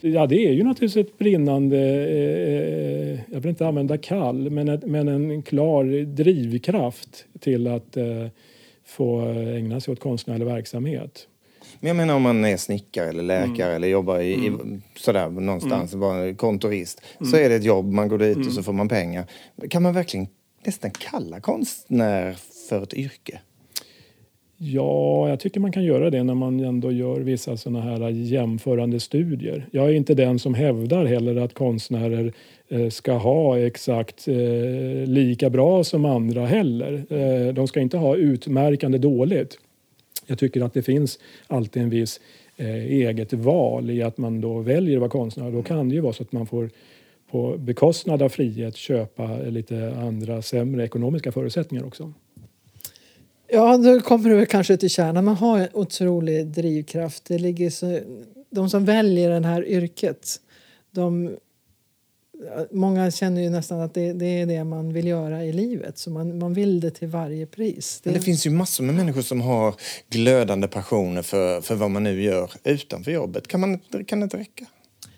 det? 0.00 0.08
Ja, 0.08 0.26
det 0.26 0.46
är 0.46 0.52
ju 0.52 0.62
naturligtvis 0.62 1.06
ett 1.06 1.18
brinnande, 1.18 1.78
eh, 1.78 3.20
jag 3.32 3.40
vill 3.40 3.48
inte 3.48 3.66
använda 3.66 3.98
kall, 3.98 4.50
men, 4.50 4.68
ett, 4.68 4.86
men 4.86 5.08
en 5.08 5.42
klar 5.42 6.04
drivkraft 6.04 7.26
till 7.40 7.66
att 7.66 7.96
eh, 7.96 8.26
få 8.84 9.20
ägna 9.56 9.80
sig 9.80 9.92
åt 9.92 10.00
konstnärlig 10.00 10.46
verksamhet. 10.46 11.28
Men 11.80 11.88
jag 11.88 11.96
menar 11.96 12.14
om 12.14 12.22
man 12.22 12.44
är 12.44 12.56
snickare 12.56 13.08
eller 13.08 13.22
läkare 13.22 13.66
mm. 13.66 13.76
eller 13.76 13.88
jobbar 13.88 14.18
i, 14.18 14.34
mm. 14.34 14.74
i 14.74 14.98
sådär 14.98 15.30
någonstans, 15.30 15.94
mm. 15.94 16.36
kontorist. 16.36 17.02
Så 17.18 17.36
mm. 17.36 17.44
är 17.44 17.48
det 17.48 17.54
ett 17.54 17.64
jobb, 17.64 17.92
man 17.92 18.08
går 18.08 18.18
dit 18.18 18.36
och 18.36 18.44
så 18.44 18.50
mm. 18.50 18.64
får 18.64 18.72
man 18.72 18.88
pengar. 18.88 19.24
Kan 19.70 19.82
man 19.82 19.94
verkligen 19.94 20.26
nästan 20.64 20.90
kalla 20.90 21.40
konstnär 21.40 22.36
för 22.68 22.82
ett 22.82 22.94
yrke? 22.94 23.40
Ja, 24.64 25.28
jag 25.28 25.40
tycker 25.40 25.60
man 25.60 25.72
kan 25.72 25.84
göra 25.84 26.10
det 26.10 26.22
när 26.22 26.34
man 26.34 26.60
ändå 26.60 26.92
gör 26.92 27.20
vissa 27.20 27.56
såna 27.56 27.80
här 27.80 28.08
jämförande 28.08 29.00
studier. 29.00 29.68
Jag 29.70 29.88
är 29.88 29.92
inte 29.92 30.14
den 30.14 30.38
som 30.38 30.54
hävdar 30.54 31.04
heller 31.04 31.36
att 31.36 31.54
konstnärer 31.54 32.32
eh, 32.68 32.88
ska 32.88 33.12
ha 33.12 33.58
exakt 33.58 34.28
eh, 34.28 35.06
lika 35.06 35.50
bra 35.50 35.84
som 35.84 36.04
andra 36.04 36.46
heller. 36.46 37.04
Eh, 37.10 37.54
de 37.54 37.68
ska 37.68 37.80
inte 37.80 37.96
ha 37.96 38.16
utmärkande 38.16 38.98
dåligt. 38.98 39.58
Jag 40.32 40.38
tycker 40.38 40.64
att 40.64 40.74
det 40.74 40.82
finns 40.82 41.18
alltid 41.46 41.82
en 41.82 41.90
viss 41.90 42.20
eh, 42.56 42.84
eget 42.84 43.32
val 43.32 43.90
i 43.90 44.02
att 44.02 44.18
man 44.18 44.40
då 44.40 44.58
väljer 44.58 44.96
att 44.96 45.00
vara 45.00 45.10
konstnär. 45.10 45.50
Då 45.50 45.62
kan 45.62 45.88
det 45.88 45.94
ju 45.94 46.00
vara 46.00 46.12
så 46.12 46.22
att 46.22 46.32
man 46.32 46.46
får 46.46 46.70
på 47.30 47.56
bekostnad 47.58 48.22
av 48.22 48.28
frihet 48.28 48.76
köpa 48.76 49.36
lite 49.36 49.94
andra 49.96 50.42
sämre 50.42 50.84
ekonomiska 50.84 51.32
förutsättningar 51.32 51.86
också. 51.86 52.12
Ja, 53.48 53.76
då 53.76 54.00
kommer 54.00 54.30
du 54.30 54.46
kanske 54.46 54.76
till 54.76 54.90
kärnan. 54.90 55.24
Man 55.24 55.36
har 55.36 55.58
en 55.58 55.68
otrolig 55.72 56.46
drivkraft. 56.46 57.24
Det 57.24 57.38
ligger 57.38 57.70
så, 57.70 57.98
de 58.50 58.70
som 58.70 58.84
väljer 58.84 59.40
det 59.40 59.46
här 59.46 59.68
yrket 59.68 60.40
de 60.90 61.36
många 62.70 63.10
känner 63.10 63.42
ju 63.42 63.50
nästan 63.50 63.80
att 63.80 63.94
det, 63.94 64.12
det, 64.12 64.40
är 64.40 64.46
det 64.46 64.64
man 64.64 64.92
vill 64.92 65.06
göra 65.06 65.44
i 65.44 65.52
livet. 65.52 65.98
Så 65.98 66.10
man, 66.10 66.38
man 66.38 66.54
vill 66.54 66.80
det 66.80 66.90
till 66.90 67.08
varje 67.08 67.46
pris. 67.46 68.00
Det... 68.02 68.10
Men 68.10 68.18
det 68.18 68.24
finns 68.24 68.46
ju 68.46 68.50
massor 68.50 68.84
med 68.84 68.94
människor 68.94 69.22
som 69.22 69.40
har 69.40 69.74
glödande 70.08 70.68
passioner 70.68 71.22
för, 71.22 71.60
för 71.60 71.74
vad 71.74 71.90
man 71.90 72.02
nu 72.02 72.22
gör 72.22 72.50
utanför 72.64 73.10
jobbet. 73.10 73.48
Kan, 73.48 73.60
man, 73.60 73.78
kan 74.06 74.20
det 74.20 74.24
inte 74.24 74.36
räcka? 74.36 74.66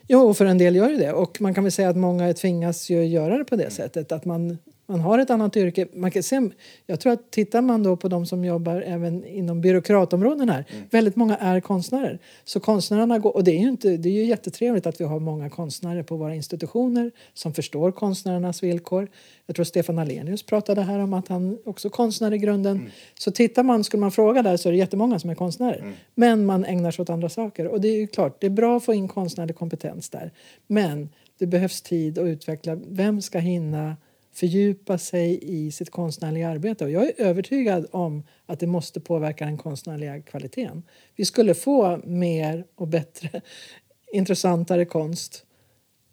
Jo, 0.09 0.35
för 0.35 0.47
en 0.47 0.59
del 0.59 0.77
gör 0.77 0.91
det. 0.91 1.13
Och 1.13 1.41
man 1.41 1.55
kan 1.55 1.65
väl 1.65 1.73
säga 1.73 1.89
att 1.89 1.97
många 1.97 2.35
tvingas 2.35 2.91
ju 2.91 3.05
göra 3.05 3.39
det 3.39 3.45
på 3.45 3.57
det 3.57 3.71
sättet. 3.71 4.13
Att 4.13 4.25
man 4.25 4.59
man 4.87 5.01
har 5.01 5.19
ett 5.19 5.31
annat 5.31 5.57
yrke. 5.57 5.87
Man 5.93 6.11
kan 6.11 6.23
se, 6.23 6.51
jag 6.87 7.01
tror 7.01 7.13
att 7.13 7.31
tittar 7.31 7.63
man 7.63 7.83
då 7.83 7.97
på 7.97 8.09
de 8.09 8.27
som 8.27 8.45
jobbar 8.45 8.81
även 8.87 9.25
inom 9.25 9.61
byråkratområden 9.61 10.49
här, 10.49 10.65
mm. 10.71 10.85
väldigt 10.91 11.17
många 11.17 11.37
är 11.37 11.61
konstnärer. 11.61 12.19
Så 12.45 12.61
konstnärerna 12.61 13.19
går, 13.19 13.37
och 13.37 13.45
det 13.45 13.51
är 13.51 13.61
ju 13.61 13.69
inte, 13.69 13.97
det 13.97 14.09
är 14.09 14.13
ju 14.13 14.25
jättetrevligt 14.25 14.87
att 14.87 15.01
vi 15.01 15.05
har 15.05 15.21
många 15.21 15.51
konstnärer 15.51 16.03
på 16.03 16.17
våra 16.17 16.35
institutioner 16.35 17.13
som 17.35 17.55
förstår 17.55 17.93
konstnärernas 17.93 18.63
villkor. 18.63 19.09
Jag 19.47 19.57
tror 19.57 19.65
Stefan 19.65 19.99
Alenius 19.99 20.43
pratade 20.43 20.83
här 20.83 20.99
om 20.99 21.15
att 21.15 21.29
han 21.29 21.59
också 21.65 21.89
är 21.89 21.91
konstnär 21.91 22.33
i 22.33 22.39
grunden. 22.39 22.77
Mm. 22.77 22.91
Så 23.19 23.31
tittar 23.31 23.63
man, 23.63 23.85
skulle 23.85 24.01
man 24.01 24.13
fråga 24.13 24.43
där 24.43 24.57
så 24.57 24.69
är 24.69 24.73
det 24.73 24.79
jättemånga 24.79 25.19
som 25.19 25.31
är 25.31 25.35
konstnärer. 25.35 25.79
Mm. 25.79 25.93
Men 26.15 26.47
man 26.47 26.65
ägnar 26.65 26.91
sig 26.91 27.03
åt 27.03 27.11
andra 27.11 27.29
saker. 27.29 27.67
Och 27.67 27.81
det 27.81 27.89
är 27.89 27.97
ju 27.97 28.07
klart, 28.07 28.41
det 28.41 28.47
är 28.47 28.51
bra 28.51 28.77
att 28.77 28.85
få 28.85 28.95
in 28.95 29.09
konstnärlig 29.09 29.57
kompetens 29.57 30.11
där. 30.11 30.33
Men 30.67 31.09
det 31.39 31.47
behövs 31.47 31.83
tid 31.83 32.19
att 32.19 32.27
utveckla. 32.27 32.79
Vem 32.89 33.23
ska 33.23 33.39
hinna 33.39 33.97
fördjupa 34.35 34.99
sig 34.99 35.39
i 35.43 35.73
sitt 35.73 35.91
konstnärliga 35.91 36.49
arbete. 36.49 36.85
Och 36.85 36.91
jag 36.91 37.03
är 37.03 37.13
övertygad 37.19 37.87
om 37.91 38.23
att 38.47 38.61
det 38.61 38.67
måste 38.67 39.01
påverka 39.01 39.45
den 39.45 39.59
konstnärliga 39.59 40.23
kvaliteten. 40.23 40.83
Vi 41.17 41.25
skulle 41.25 41.55
få 41.55 42.01
mer 42.05 42.65
och 42.75 42.89
bättre, 42.89 43.41
intressantare 44.13 44.85
konst 44.85 45.47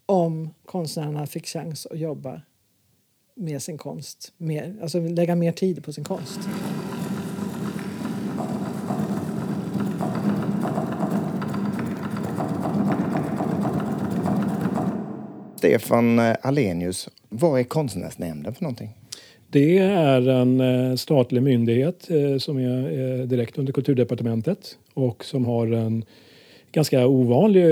om 0.06 0.54
konstnärerna 0.64 1.26
fick 1.26 1.46
chans 1.46 1.86
att 1.86 1.98
jobba 1.98 2.42
med 3.34 3.62
sin 3.62 3.78
konst, 3.78 4.32
mer, 4.36 4.78
alltså 4.82 5.00
lägga 5.00 5.36
mer 5.36 5.52
tid 5.52 5.84
på 5.84 5.92
sin 5.92 6.04
konst. 6.04 6.40
Stefan 15.56 16.18
Alenius, 16.18 17.08
vad 17.32 17.60
är 17.60 17.64
Konstnärsnämnden 17.64 18.54
för 18.54 18.62
någonting? 18.62 18.90
Det 19.50 19.78
är 19.78 20.28
en 20.28 20.60
eh, 20.60 20.96
statlig 20.96 21.42
myndighet 21.42 22.10
eh, 22.10 22.38
som 22.38 22.58
är 22.58 23.20
eh, 23.20 23.26
direkt 23.26 23.58
under 23.58 23.72
Kulturdepartementet 23.72 24.78
och 24.94 25.24
som 25.24 25.44
har 25.44 25.66
en 25.66 26.04
ganska 26.72 27.06
ovanlig 27.06 27.64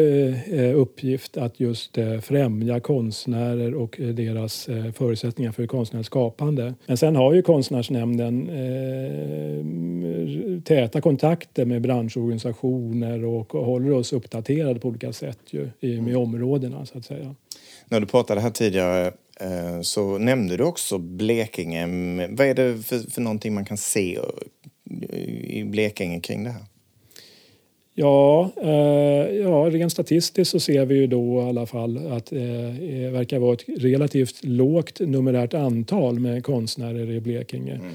uppgift 0.74 1.36
att 1.36 1.60
just 1.60 1.98
främja 2.22 2.80
konstnärer 2.80 3.74
och 3.74 3.96
deras 4.00 4.68
förutsättningar 4.94 5.52
för 5.52 5.66
konstnärligt 5.66 6.06
skapande. 6.06 6.74
Men 6.86 6.96
sen 6.96 7.16
har 7.16 7.32
ju 7.32 7.42
Konstnärsnämnden 7.42 8.50
täta 10.64 11.00
kontakter 11.00 11.64
med 11.64 11.82
branschorganisationer 11.82 13.24
och 13.24 13.52
håller 13.52 13.92
oss 13.92 14.12
uppdaterade 14.12 14.80
på 14.80 14.88
olika 14.88 15.12
sätt 15.12 15.38
ju, 15.50 15.70
med 16.00 16.16
områdena 16.16 16.86
så 16.86 16.98
att 16.98 17.04
säga. 17.04 17.34
När 17.88 18.00
du 18.00 18.06
pratade 18.06 18.40
här 18.40 18.50
tidigare 18.50 19.12
så 19.82 20.18
nämnde 20.18 20.56
du 20.56 20.64
också 20.64 20.98
Blekinge. 20.98 21.86
Vad 22.30 22.46
är 22.46 22.54
det 22.54 22.82
för, 22.82 23.10
för 23.10 23.20
någonting 23.20 23.54
man 23.54 23.64
kan 23.64 23.76
se 23.76 24.18
i 25.42 25.64
Blekinge 25.64 26.20
kring 26.20 26.44
det 26.44 26.50
här? 26.50 26.64
Ja, 27.94 28.50
eh, 28.56 29.36
ja, 29.36 29.70
rent 29.70 29.92
statistiskt 29.92 30.50
så 30.50 30.60
ser 30.60 30.86
vi 30.86 30.94
ju 30.94 31.06
då 31.06 31.40
i 31.40 31.44
alla 31.44 31.66
fall 31.66 32.12
att 32.12 32.32
eh, 32.32 32.38
det 32.38 33.10
verkar 33.12 33.38
vara 33.38 33.54
ett 33.54 33.64
relativt 33.66 34.44
lågt 34.44 35.00
numerärt 35.00 35.54
antal 35.54 36.18
med 36.18 36.44
konstnärer 36.44 37.10
i 37.10 37.20
Blekinge. 37.20 37.74
Mm. 37.74 37.92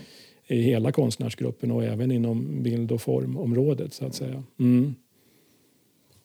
I 0.48 0.62
hela 0.62 0.92
konstnärsgruppen 0.92 1.72
och 1.72 1.84
även 1.84 2.12
inom 2.12 2.64
bild 2.64 2.92
och 2.92 3.02
formområdet 3.02 3.94
så 3.94 4.06
att 4.06 4.16
säga. 4.16 4.44
Mm. 4.60 4.96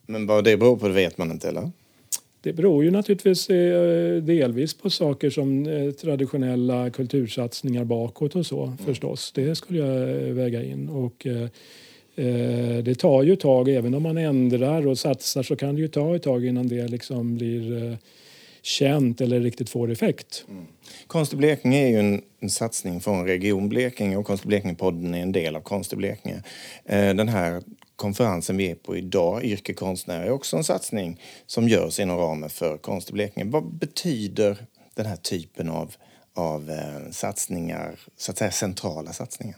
Men 0.06 0.26
vad 0.26 0.44
det 0.44 0.56
beror 0.56 0.76
på 0.76 0.88
det 0.88 0.94
vet 0.94 1.18
man 1.18 1.30
inte 1.30 1.48
eller? 1.48 1.70
Det 2.42 2.52
beror 2.52 2.84
ju 2.84 2.90
naturligtvis 2.90 3.50
eh, 3.50 4.22
delvis 4.22 4.74
på 4.74 4.90
saker 4.90 5.30
som 5.30 5.66
eh, 5.66 5.90
traditionella 5.90 6.90
kultursatsningar 6.90 7.84
bakåt 7.84 8.36
och 8.36 8.46
så 8.46 8.64
mm. 8.64 8.78
förstås. 8.78 9.32
Det 9.34 9.54
skulle 9.54 9.78
jag 9.78 10.02
eh, 10.02 10.34
väga 10.34 10.64
in. 10.64 10.88
Och, 10.88 11.26
det 12.84 12.94
tar 12.94 13.22
ju 13.22 13.36
tag, 13.36 13.68
även 13.68 13.94
om 13.94 14.02
man 14.02 14.18
ändrar 14.18 14.86
och 14.86 14.98
satsar 14.98 15.42
så 15.42 15.56
kan 15.56 15.74
det 15.74 15.80
ju 15.80 15.88
ta 15.88 16.16
ett 16.16 16.22
tag 16.22 16.46
innan 16.46 16.68
det 16.68 16.88
liksom 16.88 17.36
blir 17.36 17.98
känt 18.62 19.20
eller 19.20 19.40
riktigt 19.40 19.70
får 19.70 19.90
effekt. 19.90 20.44
Mm. 20.48 20.64
Konst 21.06 21.32
i 21.32 21.36
Blekinge 21.36 21.86
är 21.86 21.88
ju 21.88 21.98
en, 21.98 22.22
en, 22.40 22.50
satsning 22.50 23.00
från 23.00 23.26
Region 23.26 23.68
Blekinge 23.68 24.16
och 24.16 24.26
Konst 24.26 24.44
i 24.44 24.48
Blekinge-podden 24.48 25.14
är 25.14 25.22
en 25.22 25.32
del 25.32 25.56
av 25.56 25.60
Konst 25.60 25.92
i 25.92 25.96
Blekinge. 25.96 26.42
Den 26.86 27.28
här 27.28 27.62
konferensen 28.00 28.56
vi 28.56 28.70
är 28.70 28.74
på 28.74 28.96
idag, 28.96 29.44
Yrke 29.44 29.74
konstnär, 29.74 30.22
är 30.22 30.30
också 30.30 30.56
en 30.56 30.64
satsning 30.64 31.20
som 31.46 31.68
görs 31.68 32.00
inom 32.00 32.18
ramen 32.18 32.50
för 32.50 32.78
Konst 32.78 33.10
i 33.10 33.12
Blekinge. 33.12 33.50
Vad 33.50 33.64
betyder 33.64 34.56
den 34.94 35.06
här 35.06 35.16
typen 35.16 35.68
av, 35.68 35.94
av 36.34 36.70
eh, 36.70 37.10
satsningar, 37.10 37.98
så 38.16 38.30
att 38.30 38.38
säga 38.38 38.50
centrala 38.50 39.12
satsningar? 39.12 39.56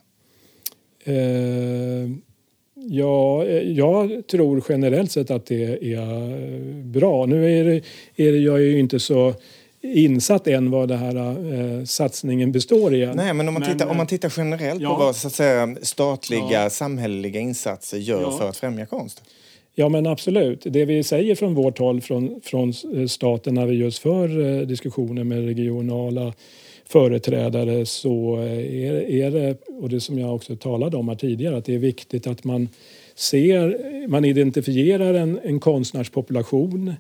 Eh, 1.05 2.11
ja, 2.75 3.45
eh, 3.45 3.71
jag 3.71 4.27
tror 4.27 4.65
generellt 4.69 5.11
sett 5.13 5.31
att 5.31 5.47
det 5.47 5.95
är 5.95 6.33
eh, 6.33 6.85
bra. 6.85 7.27
Nu 7.27 7.61
är 7.61 7.65
det, 7.65 7.77
är 8.17 8.33
det 8.33 8.39
jag 8.39 8.55
är 8.55 8.65
ju 8.65 8.79
inte 8.79 9.01
så 9.01 9.35
insatt 9.83 10.47
än 10.47 10.71
vad 10.71 10.89
den 10.89 10.99
här 10.99 11.17
eh, 11.19 11.85
satsningen 11.85 12.53
består 12.53 12.95
i. 12.95 13.07
Nej, 13.07 13.35
men 13.35 13.49
om 13.49 13.55
man, 13.55 13.63
men, 13.63 13.73
tittar, 13.73 13.91
om 13.91 13.97
man 13.97 14.07
tittar 14.07 14.33
generellt 14.37 14.83
ja. 14.83 14.95
på 14.95 15.05
vad 15.05 15.17
så 15.17 15.27
att 15.27 15.35
säga, 15.35 15.77
statliga 15.83 16.63
ja. 16.63 16.71
samhälleliga 16.71 17.41
insatser 17.41 17.99
gör 17.99 18.21
ja. 18.21 18.39
för 18.39 18.49
att 18.49 18.57
främja 18.57 18.87
konst. 18.87 19.23
Ja, 19.75 19.89
men 19.89 20.07
absolut. 20.07 20.63
Det 20.65 20.85
vi 20.85 21.03
säger 21.03 21.35
från 21.35 21.55
vårt 21.55 21.79
håll, 21.79 22.01
från, 22.01 22.41
från 22.45 22.73
eh, 22.95 23.07
staten 23.07 23.55
när 23.55 23.67
vi 23.67 23.75
just 23.75 23.99
för 23.99 24.41
eh, 24.41 24.67
diskussioner 24.67 25.25
med 25.25 25.45
regionala 25.45 26.33
företrädare 26.87 27.87
så 27.87 28.39
eh, 28.39 28.85
är, 28.85 29.11
är 29.11 29.31
det, 29.31 29.57
och 29.81 29.89
det 29.89 30.01
som 30.01 30.19
jag 30.19 30.35
också 30.35 30.57
talade 30.57 30.97
om 30.97 31.09
här 31.09 31.17
tidigare, 31.17 31.57
att 31.57 31.65
det 31.65 31.75
är 31.75 31.79
viktigt 31.79 32.27
att 32.27 32.45
man 32.45 32.69
ser, 33.15 34.09
man 34.09 34.25
identifierar 34.25 35.15
en, 35.15 35.41
en 35.43 35.61
konstnärspopulation 35.61 36.95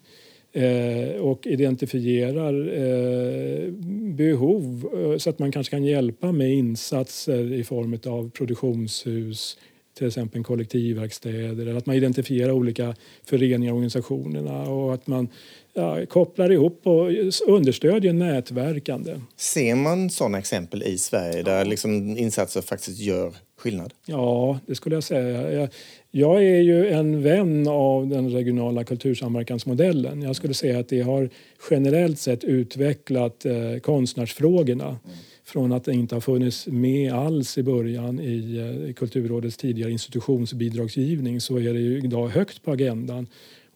Eh, 0.55 1.21
och 1.21 1.47
identifierar 1.47 2.55
eh, 2.69 3.73
behov 4.15 4.89
eh, 4.95 5.19
så 5.19 5.31
att 5.31 5.39
man 5.39 5.53
kanske 5.53 5.71
kan 5.71 5.85
hjälpa 5.85 6.33
med 6.33 6.55
insatser 6.55 7.53
i 7.53 7.65
form 7.65 7.99
av 8.07 8.31
produktionshus, 8.31 9.59
till 9.95 10.07
exempel 10.07 10.45
kollektivverkstäder 10.45 11.67
eller 11.67 11.75
att 11.75 11.87
man 11.87 11.97
identifierar 11.97 12.53
olika 12.53 12.95
föreningar 13.25 13.73
och 13.73 13.77
organisationerna 13.77 14.63
och 14.63 14.95
att 14.95 15.07
man 15.07 15.29
ja, 15.75 16.07
kopplar 16.07 16.53
ihop 16.53 16.81
och 16.87 17.11
understödjer 17.47 18.13
nätverkande. 18.13 19.21
Ser 19.37 19.75
man 19.75 20.11
sådana 20.11 20.39
exempel 20.39 20.83
i 20.83 20.99
Sverige 20.99 21.43
där 21.43 21.65
liksom 21.65 22.19
insatser 22.19 22.61
faktiskt 22.61 22.99
gör 22.99 23.33
skillnad? 23.57 23.93
Ja, 24.07 24.59
det 24.67 24.75
skulle 24.75 24.97
jag 24.97 25.05
säga. 25.05 25.53
Jag, 25.53 25.69
jag 26.11 26.45
är 26.45 26.61
ju 26.61 26.89
en 26.89 27.23
vän 27.23 27.69
av 27.69 28.09
den 28.09 28.31
regionala 28.31 28.85
kultursamverkansmodellen. 28.85 30.23
Jag 30.23 30.37
skulle 30.37 30.55
säga 30.55 30.79
att 30.79 30.89
det 30.89 31.01
har 31.01 31.31
generellt 31.71 32.19
sett 32.19 32.45
utvecklat 32.45 33.45
eh, 33.45 33.79
konstnärsfrågorna. 33.83 34.87
Mm. 34.87 35.17
Från 35.53 35.73
att 35.73 35.85
det 35.85 35.93
inte 35.93 36.15
har 36.15 36.21
funnits 36.21 36.67
med 36.67 37.13
alls 37.13 37.59
i 37.59 37.63
början 37.63 38.19
eh, 38.19 38.91
i 38.91 38.95
Kulturrådets 38.97 39.57
tidigare 39.57 39.91
institutionsbidragsgivning 39.91 41.41
så 41.41 41.59
är 41.59 41.75
det 41.75 41.81
ju 41.81 41.99
idag 41.99 42.29
högt 42.29 42.63
på 42.63 42.71
agendan. 42.73 43.27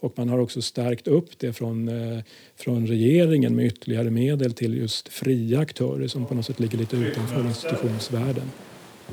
Och 0.00 0.12
man 0.16 0.28
har 0.28 0.38
också 0.38 0.62
stärkt 0.62 1.08
upp 1.08 1.38
det 1.38 1.52
från, 1.52 1.88
eh, 1.88 2.18
från 2.56 2.86
regeringen 2.86 3.56
med 3.56 3.66
ytterligare 3.66 4.10
medel 4.10 4.52
till 4.52 4.76
just 4.76 5.08
fria 5.08 5.60
aktörer 5.60 6.08
som 6.08 6.26
på 6.26 6.34
något 6.34 6.46
sätt 6.46 6.60
ligger 6.60 6.78
lite 6.78 6.96
utanför 6.96 7.46
institutionsvärlden. 7.46 8.50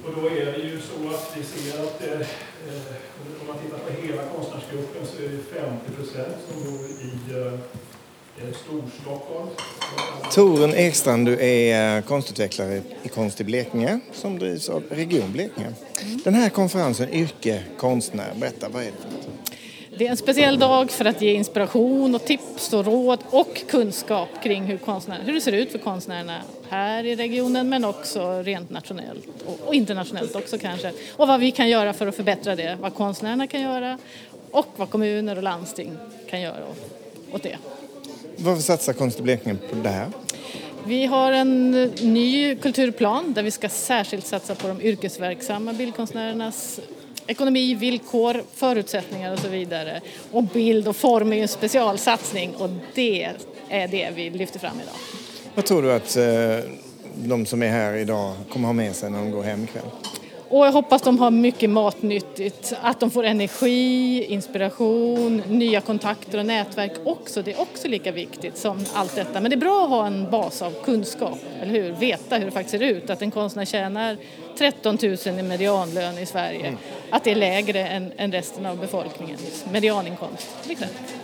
Och 0.04 0.12
då 0.22 0.28
är 0.28 0.46
det 0.46 0.68
ju 0.68 0.80
så 0.80 1.10
att 1.10 1.38
vi 1.38 1.44
ser 1.44 1.84
att 1.84 2.08
eh, 2.08 2.20
eh 2.22 3.04
om 3.42 3.48
man 3.48 3.58
tittar 3.64 3.78
på 3.78 4.08
hela 4.08 4.24
konstnärsgruppen 4.24 5.06
så 5.06 5.24
är 5.24 5.30
det 5.30 5.38
50 5.38 5.92
procent 5.98 6.36
som 6.48 6.64
bor 6.64 6.86
i 6.86 7.12
eh, 7.38 7.60
Torun 10.32 10.74
Ekstrand, 10.74 11.26
du 11.26 11.40
är 11.40 11.98
eh, 11.98 12.04
konstutvecklare 12.04 12.82
i 13.04 13.10
Konst 13.10 13.42
i 13.42 13.44
Blekinge 13.44 14.00
som 14.12 14.40
drivs 14.40 14.70
av 14.70 14.84
Region 14.90 15.32
Blekinge. 15.32 15.74
Mm. 16.02 16.20
Den 16.24 16.34
här 16.34 16.50
konferensen, 16.50 17.14
Yrke 17.14 17.64
konstnär, 17.78 18.34
berätta 18.36 18.70
vad 18.70 18.84
är 18.84 18.86
det? 18.86 19.98
Det 19.98 20.08
är 20.08 20.12
en 20.12 20.18
speciell 20.18 20.60
dag 20.60 20.92
för 20.92 21.06
att 21.06 21.22
ge 21.22 21.34
inspiration 21.34 22.16
och 22.16 22.26
tips 22.26 22.74
och 22.74 22.86
råd 22.86 23.20
och 23.30 23.62
kunskap 23.68 24.30
kring 24.44 24.64
hur, 24.64 24.80
hur 25.26 25.34
det 25.34 25.42
ser 25.42 25.52
ut 25.52 25.72
för 25.72 25.80
konstnärerna 25.80 26.42
här 26.70 27.04
i 27.04 27.16
regionen 27.16 27.70
men 27.70 27.86
också 27.86 28.42
rent 28.42 28.70
nationellt 28.70 29.28
och, 29.66 29.76
internationellt 29.76 30.36
också 30.36 30.58
kanske. 30.58 30.92
Och 31.16 31.28
vad 31.28 31.40
vi 31.40 31.52
kan 31.52 31.70
göra 31.70 31.94
för 31.94 32.08
att 32.08 32.16
förbättra 32.16 32.56
det, 32.56 32.78
vad 32.82 32.96
konstnärerna 32.96 33.48
kan 33.48 33.62
göra 33.62 33.98
och 34.52 34.68
vad 34.76 34.90
kommuner 34.90 35.36
och 35.36 35.44
landsting 35.44 35.98
kan 36.30 36.42
göra 36.42 36.64
åt 37.32 37.44
det. 37.44 37.58
Varför 38.38 38.62
satsar 38.62 38.94
Konst 38.94 39.20
i 39.20 39.22
Blekinge 39.22 39.56
på 39.56 39.76
det 39.76 39.90
här? 39.90 40.08
Vi 40.86 41.06
har 41.06 41.32
en 41.32 41.72
ny 42.02 42.56
kulturplan 42.56 43.34
där 43.34 43.44
vi 43.44 43.52
ska 43.52 43.70
särskilt 43.70 44.28
satsa 44.28 44.56
på 44.56 44.68
de 44.68 44.82
yrkesverksamma 44.82 45.74
bildkonstnärernas 45.74 46.80
ekonomi, 47.28 47.76
villkor, 47.76 48.44
förutsättningar 48.54 49.34
och 49.34 49.40
så 49.40 49.48
vidare. 49.48 50.02
Och 50.32 50.44
bild 50.44 50.88
och 50.88 50.96
form 50.96 51.32
är 51.32 51.36
ju 51.36 51.42
en 51.42 51.48
specialsatsning 51.48 52.56
och 52.56 52.70
det 52.94 53.30
är 53.70 53.88
det 53.88 54.10
vi 54.16 54.30
lyfter 54.30 54.60
fram 54.60 54.76
idag. 54.76 54.96
Vad 55.56 55.66
tror 55.66 55.82
du 55.82 55.94
att 55.94 56.18
eh, 56.18 56.70
de 57.16 57.46
som 57.46 57.64
är 57.64 57.70
här 57.70 57.96
idag 57.96 58.36
kommer 58.50 58.66
ha 58.68 58.74
med 58.74 58.96
sig 58.96 59.12
när 59.12 59.18
de 59.18 59.32
går 59.32 59.44
hem 59.44 59.64
ikväll? 59.64 59.84
Och 60.54 60.66
jag 60.66 60.72
hoppas 60.72 61.02
de 61.02 61.20
har 61.20 61.32
mycket 61.32 61.70
matnyttigt, 61.70 62.74
att 62.82 63.00
de 63.00 63.12
får 63.12 63.24
energi, 63.24 64.26
inspiration, 64.26 65.44
nya 65.48 65.82
kontakter 65.82 66.38
och 66.38 66.46
nätverk 66.46 66.92
också. 67.06 67.42
Det 67.42 67.52
är 67.52 67.62
också 67.62 67.88
lika 67.88 68.12
viktigt 68.12 68.58
som 68.58 68.86
allt 68.94 69.16
detta. 69.16 69.42
Men 69.42 69.52
det 69.52 69.56
är 69.56 69.60
bra 69.60 69.84
att 69.84 69.90
ha 69.90 70.08
en 70.08 70.32
bas 70.32 70.62
av 70.62 70.74
kunskap, 70.84 71.40
eller 71.62 71.72
hur? 71.72 71.92
Veta 71.92 72.38
hur 72.38 72.46
det 72.46 72.52
faktiskt 72.52 72.72
ser 72.72 72.82
ut. 72.82 73.10
Att 73.10 73.22
en 73.22 73.32
konstnär 73.32 73.66
tjänar 73.66 74.18
13 74.58 74.98
000 75.02 75.40
i 75.40 75.44
medianlön 75.44 76.18
i 76.18 76.26
Sverige. 76.26 76.68
Mm. 76.68 76.78
Att 77.10 77.24
det 77.24 77.32
är 77.32 77.36
lägre 77.36 77.88
än, 77.88 78.12
än 78.18 78.32
resten 78.32 78.66
av 78.66 78.80
befolkningens 78.80 79.66
medianinkomst. 79.72 80.48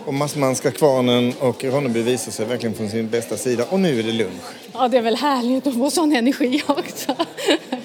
Och 0.06 0.14
Massmanska 0.14 0.70
kvarnen 0.70 1.32
och 1.40 1.64
Ronneby 1.64 2.02
visar 2.02 2.32
sig 2.32 2.46
verkligen 2.46 2.74
från 2.74 2.88
sin 2.88 3.08
bästa 3.08 3.36
sida. 3.36 3.64
Och 3.70 3.80
nu 3.80 3.98
är 3.98 4.02
det 4.02 4.12
lunch. 4.12 4.42
Ja, 4.72 4.88
det 4.88 4.98
är 4.98 5.02
väl 5.02 5.16
härligt 5.16 5.66
att 5.66 5.74
få 5.74 5.90
sån 5.90 6.12
energi 6.12 6.62
också. 6.66 7.14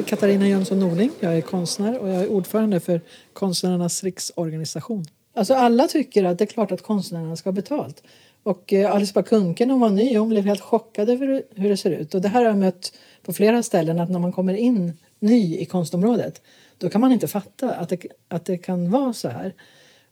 heter 0.00 0.16
Katarina 0.16 0.48
Jönsson 0.48 0.78
Norling. 0.78 1.10
Jag 1.20 1.36
är 1.36 1.40
konstnär 1.40 1.98
och 1.98 2.08
jag 2.08 2.16
är 2.16 2.28
ordförande 2.28 2.80
för 2.80 3.00
Konstnärernas 3.32 4.04
riksorganisation. 4.04 5.04
Alltså 5.34 5.54
alla 5.54 5.88
tycker 5.88 6.24
att 6.24 6.38
det 6.38 6.44
är 6.44 6.46
klart 6.46 6.72
att 6.72 6.82
konstnärerna 6.82 7.36
ska 7.36 7.48
ha 7.48 7.52
betalt. 7.52 8.02
Och 8.42 8.72
eh, 8.72 8.94
Alice 8.94 9.12
Bah 9.14 9.22
Kuhnke 9.22 9.66
när 9.66 9.72
hon 9.72 9.80
var 9.80 9.90
ny 9.90 10.18
hon 10.18 10.28
blev 10.28 10.44
helt 10.44 10.60
chockad 10.60 11.10
över 11.10 11.42
hur 11.54 11.68
det 11.68 11.76
ser 11.76 11.90
ut. 11.90 12.14
Och 12.14 12.20
det 12.20 12.28
här 12.28 12.40
har 12.40 12.48
jag 12.48 12.58
mött 12.58 12.92
på 13.22 13.32
flera 13.32 13.62
ställen 13.62 14.00
att 14.00 14.10
när 14.10 14.18
man 14.18 14.32
kommer 14.32 14.54
in 14.54 14.92
ny 15.18 15.58
i 15.58 15.64
konstområdet 15.64 16.42
då 16.78 16.88
kan 16.88 17.00
man 17.00 17.12
inte 17.12 17.28
fatta 17.28 17.70
att 17.70 17.88
det, 17.88 18.06
att 18.28 18.44
det 18.44 18.58
kan 18.58 18.90
vara 18.90 19.12
så 19.12 19.28
här. 19.28 19.54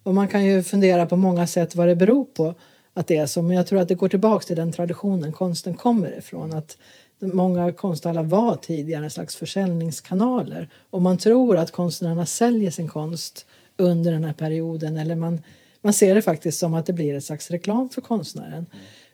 Och 0.02 0.14
man 0.14 0.28
kan 0.28 0.44
ju 0.44 0.62
fundera 0.62 1.06
på 1.06 1.16
många 1.16 1.46
sätt 1.46 1.74
vad 1.74 1.88
det 1.88 1.96
beror 1.96 2.24
på 2.24 2.54
att 2.94 3.06
det 3.06 3.16
är 3.16 3.26
så. 3.26 3.42
Men 3.42 3.56
jag 3.56 3.66
tror 3.66 3.80
att 3.80 3.88
det 3.88 3.94
går 3.94 4.08
tillbaka 4.08 4.46
till 4.46 4.56
den 4.56 4.72
traditionen 4.72 5.32
konsten 5.32 5.74
kommer 5.74 6.18
ifrån. 6.18 6.52
Att 6.52 6.76
Många 7.20 7.72
konsthallar 7.72 8.22
var 8.22 8.56
tidigare 8.56 9.04
en 9.04 9.10
slags 9.10 9.36
försäljningskanaler 9.36 10.68
och 10.90 11.02
man 11.02 11.18
tror 11.18 11.56
att 11.56 11.70
konstnärerna 11.70 12.26
säljer 12.26 12.70
sin 12.70 12.88
konst 12.88 13.46
under 13.76 14.12
den 14.12 14.24
här 14.24 14.32
perioden 14.32 14.96
eller 14.96 15.14
man, 15.14 15.40
man 15.80 15.92
ser 15.92 16.14
det 16.14 16.22
faktiskt 16.22 16.58
som 16.58 16.74
att 16.74 16.86
det 16.86 16.92
blir 16.92 17.14
ett 17.14 17.24
slags 17.24 17.50
reklam 17.50 17.88
för 17.88 18.00
konstnären. 18.00 18.66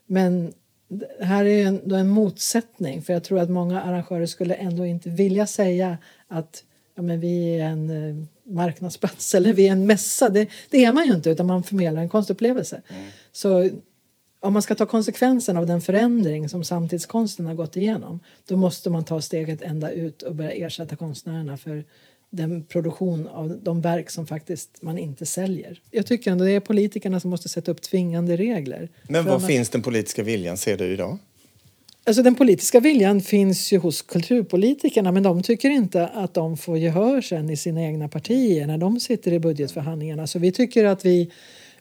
Men 0.06 0.52
här 1.20 1.44
är 1.44 1.66
en, 1.66 1.92
en 1.92 2.08
motsättning 2.08 3.02
för 3.02 3.12
jag 3.12 3.24
tror 3.24 3.38
att 3.38 3.50
många 3.50 3.82
arrangörer 3.82 4.26
skulle 4.26 4.54
ändå 4.54 4.86
inte 4.86 5.10
vilja 5.10 5.46
säga 5.46 5.98
att 6.28 6.64
ja, 6.94 7.02
men 7.02 7.20
vi 7.20 7.60
är 7.60 7.64
en 7.64 7.90
eh, 7.90 8.24
marknadsplats 8.54 9.34
eller 9.34 9.52
vi 9.52 9.68
är 9.68 9.72
en 9.72 9.86
mässa. 9.86 10.28
Det, 10.28 10.48
det 10.70 10.84
är 10.84 10.92
man 10.92 11.06
ju 11.06 11.14
inte 11.14 11.30
utan 11.30 11.46
man 11.46 11.62
förmedlar 11.62 12.02
en 12.02 12.08
konstupplevelse. 12.08 12.82
Mm. 12.88 13.04
Så 13.32 13.70
om 14.44 14.52
man 14.52 14.62
ska 14.62 14.74
ta 14.74 14.86
konsekvensen 14.86 15.56
av 15.56 15.66
den 15.66 15.80
förändring 15.80 16.48
som 16.48 16.64
samtidskonsten 16.64 17.46
har 17.46 17.54
gått 17.54 17.76
igenom 17.76 18.20
då 18.48 18.56
måste 18.56 18.90
man 18.90 19.04
ta 19.04 19.20
steget 19.20 19.62
ända 19.62 19.90
ut 19.90 20.22
och 20.22 20.34
börja 20.34 20.50
ersätta 20.50 20.96
konstnärerna 20.96 21.56
för 21.56 21.84
den 22.30 22.64
produktion 22.64 23.28
av 23.28 23.58
de 23.62 23.80
verk 23.80 24.10
som 24.10 24.26
faktiskt 24.26 24.82
man 24.82 24.98
inte 24.98 25.26
säljer. 25.26 25.80
Jag 25.90 26.06
tycker 26.06 26.30
ändå 26.30 26.44
det 26.44 26.50
är 26.50 26.60
politikerna 26.60 27.20
som 27.20 27.30
måste 27.30 27.48
sätta 27.48 27.70
upp 27.70 27.82
tvingande 27.82 28.36
regler. 28.36 28.88
Men 29.08 29.24
var 29.24 29.32
annars... 29.32 29.46
finns 29.46 29.68
den 29.68 29.82
politiska 29.82 30.22
viljan 30.22 30.56
ser 30.56 30.76
du 30.76 30.84
idag? 30.84 31.18
Alltså 32.06 32.22
den 32.22 32.34
politiska 32.34 32.80
viljan 32.80 33.20
finns 33.20 33.72
ju 33.72 33.78
hos 33.78 34.02
kulturpolitikerna 34.02 35.12
men 35.12 35.22
de 35.22 35.42
tycker 35.42 35.70
inte 35.70 36.06
att 36.06 36.34
de 36.34 36.56
får 36.56 36.78
gehör 36.78 37.20
sen 37.20 37.50
i 37.50 37.56
sina 37.56 37.82
egna 37.82 38.08
partier 38.08 38.66
när 38.66 38.78
de 38.78 39.00
sitter 39.00 39.32
i 39.32 39.38
budgetförhandlingarna. 39.38 40.26
Så 40.26 40.38
vi 40.38 40.52
tycker 40.52 40.84
att 40.84 41.04
vi 41.04 41.30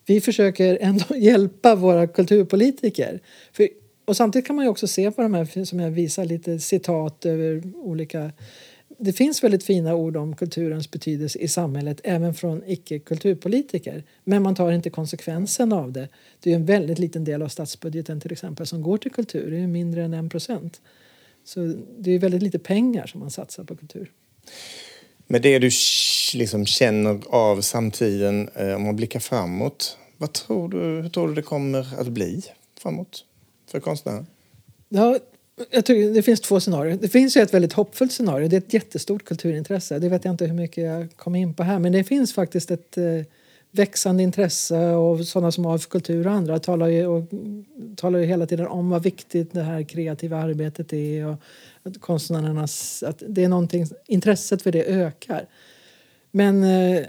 vi 0.06 0.22
försöker 0.22 0.78
ändå 0.82 1.06
hjälpa 1.16 1.76
våra 1.76 2.08
kulturpolitiker. 2.08 3.20
För, 3.52 3.68
och 4.06 4.18
samtidigt 4.18 4.48
kan 4.48 4.56
man 4.56 4.66
ju 4.66 4.70
också 4.70 4.88
se 4.88 5.12
på 5.12 5.22
de 5.22 5.34
här 5.34 5.66
som 5.66 5.80
jag 5.80 5.92
visar 5.92 6.26
lite 6.26 6.60
citat 6.60 7.26
över 7.26 7.62
olika 7.76 8.32
det 8.98 9.14
finns 9.14 9.44
väldigt 9.44 9.64
fina 9.64 9.96
ord 9.96 10.18
om 10.18 10.36
kulturens 10.36 10.92
betydelse 10.92 11.40
i 11.40 11.48
samhället 11.48 12.02
även 12.04 12.34
från 12.34 12.64
icke-kulturpolitiker. 12.66 14.04
Men 14.24 14.44
man 14.44 14.56
tar 14.56 14.72
inte 14.72 14.90
konsekvensen 14.90 15.74
av 15.74 15.92
det. 15.92 16.10
Det 16.40 16.52
är 16.52 16.56
en 16.56 16.66
väldigt 16.66 17.00
liten 17.00 17.24
del 17.24 17.42
av 17.42 17.48
statsbudgeten 17.48 18.22
till 18.22 18.32
exempel 18.32 18.68
som 18.68 18.82
går 18.82 18.98
till 18.98 19.12
kultur. 19.12 19.52
Det 19.52 19.58
är 19.58 19.68
mindre 19.68 20.04
än 20.04 20.14
en 20.14 20.30
procent. 20.30 20.82
Så 21.44 21.74
det 21.98 22.12
är 22.12 22.20
väldigt 22.20 22.44
lite 22.44 22.60
pengar 22.60 23.08
som 23.08 23.20
man 23.20 23.32
satsar 23.32 23.64
på 23.64 23.76
kultur. 23.76 24.12
Med 25.28 25.42
det 25.42 25.60
du 25.60 25.70
liksom 26.34 26.66
känner 26.66 27.20
av 27.30 27.62
samtiden, 27.62 28.50
eh, 28.56 28.76
om 28.76 28.84
man 28.84 28.96
blickar 28.96 29.20
framåt, 29.20 29.98
vad 30.18 30.34
tror 30.34 30.70
du, 30.70 31.02
hur 31.02 31.10
tror 31.10 31.28
du 31.28 31.34
det 31.34 31.42
kommer 31.42 32.00
att 32.00 32.08
bli 32.08 32.42
framåt 32.80 33.26
för 33.72 33.80
konstnären? 33.80 34.28
Ja, 34.90 35.20
jag 35.72 35.86
tycker 35.86 36.14
det 36.14 36.22
finns 36.22 36.42
två 36.42 36.60
scenarier. 36.60 36.98
Det 37.02 37.10
finns 37.10 37.38
ju 37.38 37.42
ett 37.42 37.54
väldigt 37.54 37.74
hoppfullt 37.74 38.12
scenario. 38.12 38.48
Det 38.48 38.56
är 38.56 38.58
ett 38.58 38.74
jättestort 38.74 39.26
kulturintresse. 39.26 40.00
Det 40.00 40.10
vet 40.10 40.26
jag 40.26 40.34
inte 40.34 40.46
hur 40.46 40.54
mycket 40.54 40.84
jag 40.84 41.08
kommer 41.16 41.40
in 41.40 41.54
på 41.54 41.64
här. 41.64 41.80
Men 41.80 41.92
det 41.92 42.04
finns 42.04 42.34
faktiskt 42.34 42.72
ett 42.72 42.98
eh, 42.98 43.04
växande 43.72 44.24
intresse 44.24 44.90
och 44.90 45.28
sådana 45.28 45.52
som 45.52 45.66
har 45.66 45.78
kultur 45.78 46.28
och 46.28 46.34
andra 46.34 46.60
talar 46.60 46.88
ju, 46.88 47.08
och, 47.08 47.24
talar 47.96 48.20
ju 48.20 48.26
hela 48.26 48.46
tiden 48.46 48.68
om 48.68 48.90
vad 48.90 49.04
viktigt 49.04 49.54
det 49.54 49.64
här 49.64 49.84
kreativa 49.84 50.38
arbetet 50.38 50.94
är 50.94 51.28
och 51.28 51.36
att 51.84 52.02
konstnärernas, 52.02 53.04
att 53.04 53.24
det 53.28 53.44
är 53.44 53.50
någonting, 53.50 53.86
intresset 54.06 54.62
för 54.62 54.72
det 54.72 54.84
ökar. 54.84 55.48
Men, 56.32 56.64
eh, 56.64 57.06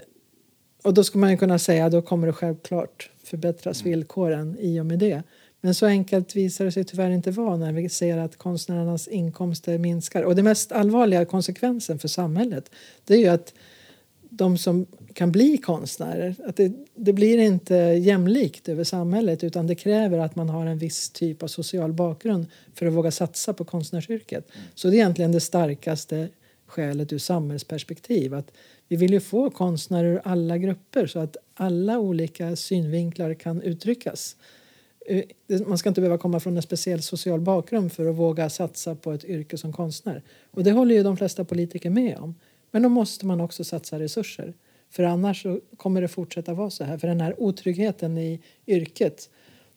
och 0.83 0.93
då 0.93 1.03
ska 1.03 1.19
man 1.19 1.31
ju 1.31 1.37
kunna 1.37 1.59
säga 1.59 1.89
då 1.89 2.01
kommer 2.01 2.27
det 2.27 2.33
självklart 2.33 3.09
förbättras 3.23 3.81
mm. 3.81 3.91
villkoren 3.91 4.57
i 4.59 4.79
och 4.79 4.85
med 4.85 4.99
det. 4.99 5.23
Men 5.61 5.75
så 5.75 5.85
enkelt 5.85 6.35
visar 6.35 6.65
det 6.65 6.71
sig 6.71 6.83
tyvärr 6.83 7.09
inte 7.09 7.31
vara 7.31 7.57
när 7.57 7.73
vi 7.73 7.89
ser 7.89 8.17
att 8.17 8.37
konstnärernas 8.37 9.07
inkomster 9.07 9.77
minskar. 9.77 10.23
Och 10.23 10.35
det 10.35 10.43
mest 10.43 10.71
allvarliga 10.71 11.25
konsekvensen 11.25 11.99
för 11.99 12.07
samhället 12.07 12.71
det 13.05 13.13
är 13.13 13.17
ju 13.17 13.27
att 13.27 13.53
de 14.29 14.57
som 14.57 14.85
kan 15.15 15.31
bli 15.31 15.57
konstnärer, 15.57 16.35
att 16.45 16.55
det, 16.55 16.71
det 16.95 17.13
blir 17.13 17.37
inte 17.37 17.75
jämlikt 17.75 18.69
över 18.69 18.83
samhället 18.83 19.43
utan 19.43 19.67
det 19.67 19.75
kräver 19.75 20.19
att 20.19 20.35
man 20.35 20.49
har 20.49 20.65
en 20.65 20.77
viss 20.77 21.09
typ 21.09 21.43
av 21.43 21.47
social 21.47 21.93
bakgrund 21.93 22.45
för 22.73 22.85
att 22.85 22.93
våga 22.93 23.11
satsa 23.11 23.53
på 23.53 23.65
konstnärsyrket. 23.65 24.49
Mm. 24.55 24.67
Så 24.75 24.87
det 24.87 24.93
är 24.93 24.97
egentligen 24.97 25.31
det 25.31 25.39
starkaste 25.39 26.29
skälet 26.67 27.13
ur 27.13 27.17
samhällsperspektiv. 27.17 28.33
Att 28.33 28.51
vi 28.87 28.95
vill 28.95 29.13
ju 29.13 29.19
få 29.19 29.49
konstnärer 29.49 30.13
ur 30.13 30.21
alla 30.23 30.57
grupper 30.57 31.07
så 31.07 31.19
att 31.19 31.37
alla 31.53 31.99
olika 31.99 32.55
synvinklar 32.55 33.33
kan 33.33 33.61
uttryckas. 33.61 34.35
Eh, 35.05 35.23
man 35.67 35.77
ska 35.77 35.89
inte 35.89 36.01
behöva 36.01 36.17
komma 36.17 36.39
från 36.39 36.55
en 36.55 36.63
speciell 36.63 37.01
social 37.01 37.41
bakgrund 37.41 37.91
för 37.91 38.05
att 38.05 38.15
våga 38.15 38.49
satsa 38.49 38.95
på 38.95 39.11
ett 39.11 39.25
yrke 39.25 39.57
som 39.57 39.73
konstnär. 39.73 40.23
Och 40.51 40.63
det 40.63 40.71
håller 40.71 40.95
ju 40.95 41.03
de 41.03 41.17
flesta 41.17 41.45
politiker 41.45 41.89
med 41.89 42.17
om. 42.17 42.35
Men 42.71 42.83
då 42.83 42.89
måste 42.89 43.25
man 43.25 43.41
också 43.41 43.63
satsa 43.63 43.99
resurser. 43.99 44.53
För 44.95 45.03
annars 45.03 45.41
så 45.41 45.59
kommer 45.77 46.01
det 46.01 46.07
fortsätta 46.07 46.53
vara 46.53 46.69
så 46.69 46.83
här. 46.83 46.97
För 46.97 47.07
den 47.07 47.21
här 47.21 47.41
otryggheten 47.41 48.17
i 48.17 48.41
yrket, 48.67 49.29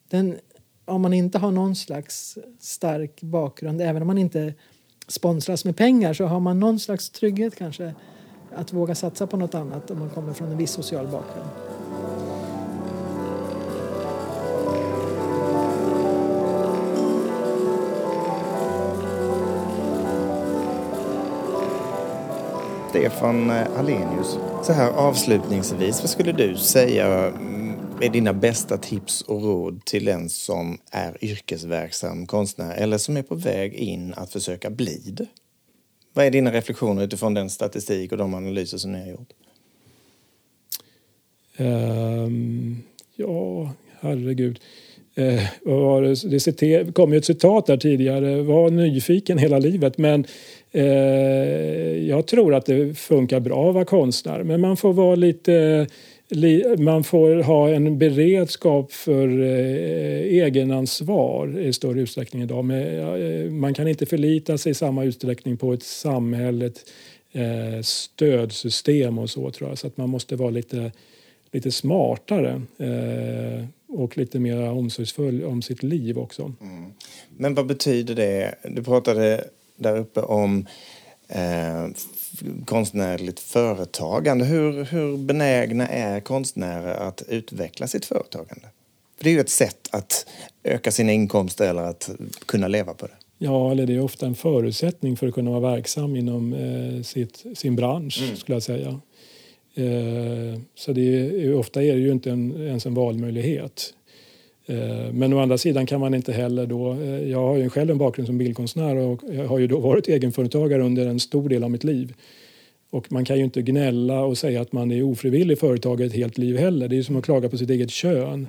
den, 0.08 0.36
om 0.84 1.02
man 1.02 1.12
inte 1.12 1.38
har 1.38 1.50
någon 1.50 1.76
slags 1.76 2.38
stark 2.58 3.22
bakgrund, 3.22 3.80
även 3.80 4.02
om 4.02 4.06
man 4.06 4.18
inte 4.18 4.54
sponsras 5.08 5.64
med 5.64 5.76
pengar 5.76 6.12
så 6.12 6.24
har 6.24 6.40
man 6.40 6.60
någon 6.60 6.80
slags 6.80 7.10
trygghet 7.10 7.56
kanske 7.56 7.94
att 8.54 8.72
våga 8.72 8.94
satsa 8.94 9.26
på 9.26 9.36
något 9.36 9.54
annat 9.54 9.90
om 9.90 9.98
man 9.98 10.10
kommer 10.10 10.32
från 10.32 10.50
en 10.50 10.58
viss 10.58 10.70
social 10.70 11.06
bakgrund. 11.06 11.67
Stefan 22.88 23.50
Alenius, 23.50 24.38
så 24.62 24.72
här 24.72 24.90
avslutningsvis, 24.90 26.00
vad 26.00 26.10
skulle 26.10 26.32
du 26.32 26.56
säga 26.56 27.06
är 28.00 28.08
dina 28.08 28.32
bästa 28.32 28.76
tips 28.78 29.22
och 29.22 29.42
råd 29.42 29.84
till 29.84 30.04
den 30.04 30.28
som 30.28 30.78
är 30.90 31.24
yrkesverksam 31.24 32.26
konstnär 32.26 32.76
eller 32.76 32.98
som 32.98 33.16
är 33.16 33.22
på 33.22 33.34
väg 33.34 33.74
in 33.74 34.14
att 34.14 34.32
försöka 34.32 34.70
bli 34.70 35.02
det? 35.12 35.26
Vad 36.12 36.24
är 36.24 36.30
dina 36.30 36.52
reflektioner 36.52 37.04
utifrån 37.04 37.34
den 37.34 37.50
statistik 37.50 38.12
och 38.12 38.18
de 38.18 38.34
analyser 38.34 38.78
som 38.78 38.92
ni 38.92 39.00
har 39.00 39.08
gjort? 39.08 39.32
Um, 41.58 42.82
ja, 43.16 43.72
herregud. 44.00 44.60
Eh, 45.18 45.42
det 46.30 46.40
citer, 46.40 46.92
kom 46.92 47.12
ju 47.12 47.18
ett 47.18 47.24
citat 47.24 47.66
där 47.66 47.76
tidigare, 47.76 48.42
var 48.42 48.70
nyfiken 48.70 49.38
hela 49.38 49.58
livet. 49.58 49.98
Men 49.98 50.24
eh, 50.72 52.08
jag 52.08 52.26
tror 52.26 52.54
att 52.54 52.66
det 52.66 52.98
funkar 52.98 53.40
bra 53.40 53.68
att 53.68 53.74
vara 53.74 53.84
konstnär. 53.84 54.42
Men 54.42 54.60
man 54.60 54.76
får 54.76 54.92
vara 54.92 55.14
lite 55.14 55.86
man 56.78 57.04
får 57.04 57.42
ha 57.42 57.68
en 57.68 57.98
beredskap 57.98 58.92
för 58.92 59.40
eh, 59.40 60.44
egenansvar 60.44 61.58
i 61.58 61.72
större 61.72 62.00
utsträckning 62.00 62.42
idag. 62.42 62.64
Men, 62.64 62.98
eh, 63.22 63.50
man 63.50 63.74
kan 63.74 63.88
inte 63.88 64.06
förlita 64.06 64.58
sig 64.58 64.70
i 64.70 64.74
samma 64.74 65.04
utsträckning 65.04 65.56
på 65.56 65.72
ett 65.72 65.82
samhälle, 65.82 66.66
ett 66.66 66.90
eh, 67.32 67.82
stödsystem 67.82 69.18
och 69.18 69.30
så 69.30 69.50
tror 69.50 69.70
jag. 69.70 69.78
Så 69.78 69.86
att 69.86 69.96
man 69.96 70.08
måste 70.08 70.36
vara 70.36 70.50
lite, 70.50 70.92
lite 71.52 71.72
smartare 71.72 72.62
eh, 72.78 73.64
och 73.88 74.18
lite 74.18 74.38
mer 74.38 74.70
omsorgsfull 74.70 75.44
om 75.44 75.62
sitt 75.62 75.82
liv 75.82 76.18
också. 76.18 76.52
Mm. 76.60 76.92
Men 77.36 77.54
vad 77.54 77.66
betyder 77.66 78.14
det? 78.14 78.54
Du 78.64 78.82
pratade 78.82 79.44
där 79.76 79.96
uppe 79.96 80.20
om 80.20 80.66
eh, 81.28 81.88
konstnärligt 82.64 83.40
företagande. 83.40 84.44
Hur, 84.44 84.84
hur 84.84 85.16
benägna 85.16 85.88
är 85.88 86.20
konstnärer 86.20 86.94
att 86.94 87.22
utveckla 87.28 87.86
sitt 87.86 88.04
företagande? 88.04 88.68
För 89.16 89.24
det 89.24 89.30
är 89.30 89.34
ju 89.34 89.40
ett 89.40 89.50
sätt 89.50 89.88
att 89.90 90.26
öka 90.62 90.90
sina 90.90 91.12
inkomster 91.12 91.70
eller 91.70 91.82
att 91.82 92.10
kunna 92.46 92.68
leva 92.68 92.94
på 92.94 93.06
det. 93.06 93.12
Ja, 93.38 93.70
eller 93.70 93.86
det 93.86 93.94
är 93.94 94.00
ofta 94.00 94.26
en 94.26 94.34
förutsättning 94.34 95.16
för 95.16 95.28
att 95.28 95.34
kunna 95.34 95.50
vara 95.50 95.74
verksam 95.74 96.16
inom 96.16 96.52
eh, 96.52 97.02
sitt, 97.02 97.44
sin 97.54 97.76
bransch, 97.76 98.22
mm. 98.24 98.36
skulle 98.36 98.56
jag 98.56 98.62
säga. 98.62 99.00
Eh, 99.78 100.60
så 100.74 100.92
det 100.92 101.02
är, 101.02 101.54
ofta 101.54 101.82
är 101.82 101.94
det 101.94 102.00
ju 102.00 102.12
inte 102.12 102.30
en, 102.30 102.66
ens 102.66 102.86
en 102.86 102.94
valmöjlighet. 102.94 103.94
Eh, 104.66 105.12
men 105.12 105.32
å 105.32 105.38
andra 105.38 105.58
sidan 105.58 105.86
kan 105.86 106.00
man 106.00 106.14
inte 106.14 106.32
heller 106.32 106.66
då... 106.66 106.92
Eh, 106.92 107.30
jag 107.30 107.38
har 107.38 107.56
ju 107.56 107.70
själv 107.70 107.90
en 107.90 107.98
bakgrund 107.98 108.26
som 108.26 108.38
bildkonstnär 108.38 108.96
och 108.96 109.20
jag 109.32 109.46
har 109.46 109.58
ju 109.58 109.66
då 109.66 109.78
varit 109.78 110.08
egenföretagare 110.08 110.82
under 110.82 111.06
en 111.06 111.20
stor 111.20 111.48
del 111.48 111.64
av 111.64 111.70
mitt 111.70 111.84
liv. 111.84 112.14
Och 112.90 113.12
man 113.12 113.24
kan 113.24 113.38
ju 113.38 113.44
inte 113.44 113.62
gnälla 113.62 114.20
och 114.20 114.38
säga 114.38 114.60
att 114.60 114.72
man 114.72 114.90
är 114.90 115.02
ofrivillig 115.02 115.58
företagare 115.58 116.06
ett 116.06 116.14
helt 116.14 116.38
liv 116.38 116.56
heller. 116.56 116.88
Det 116.88 116.94
är 116.94 116.96
ju 116.96 117.04
som 117.04 117.16
att 117.16 117.24
klaga 117.24 117.48
på 117.48 117.58
sitt 117.58 117.70
eget 117.70 117.90
kön. 117.90 118.46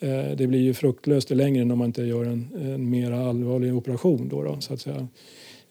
Mm. 0.00 0.36
Det 0.36 0.46
blir 0.46 0.60
ju 0.60 0.74
fruktlöst 0.74 1.30
i 1.30 1.34
längden 1.34 1.70
om 1.70 1.78
man 1.78 1.86
inte 1.86 2.02
gör 2.02 2.24
en, 2.24 2.48
en 2.62 2.90
mer 2.90 3.12
allvarlig 3.12 3.74
operation 3.74 4.28
då, 4.28 4.42
då 4.42 4.60
så 4.60 4.74
att 4.74 4.80
säga. 4.80 5.08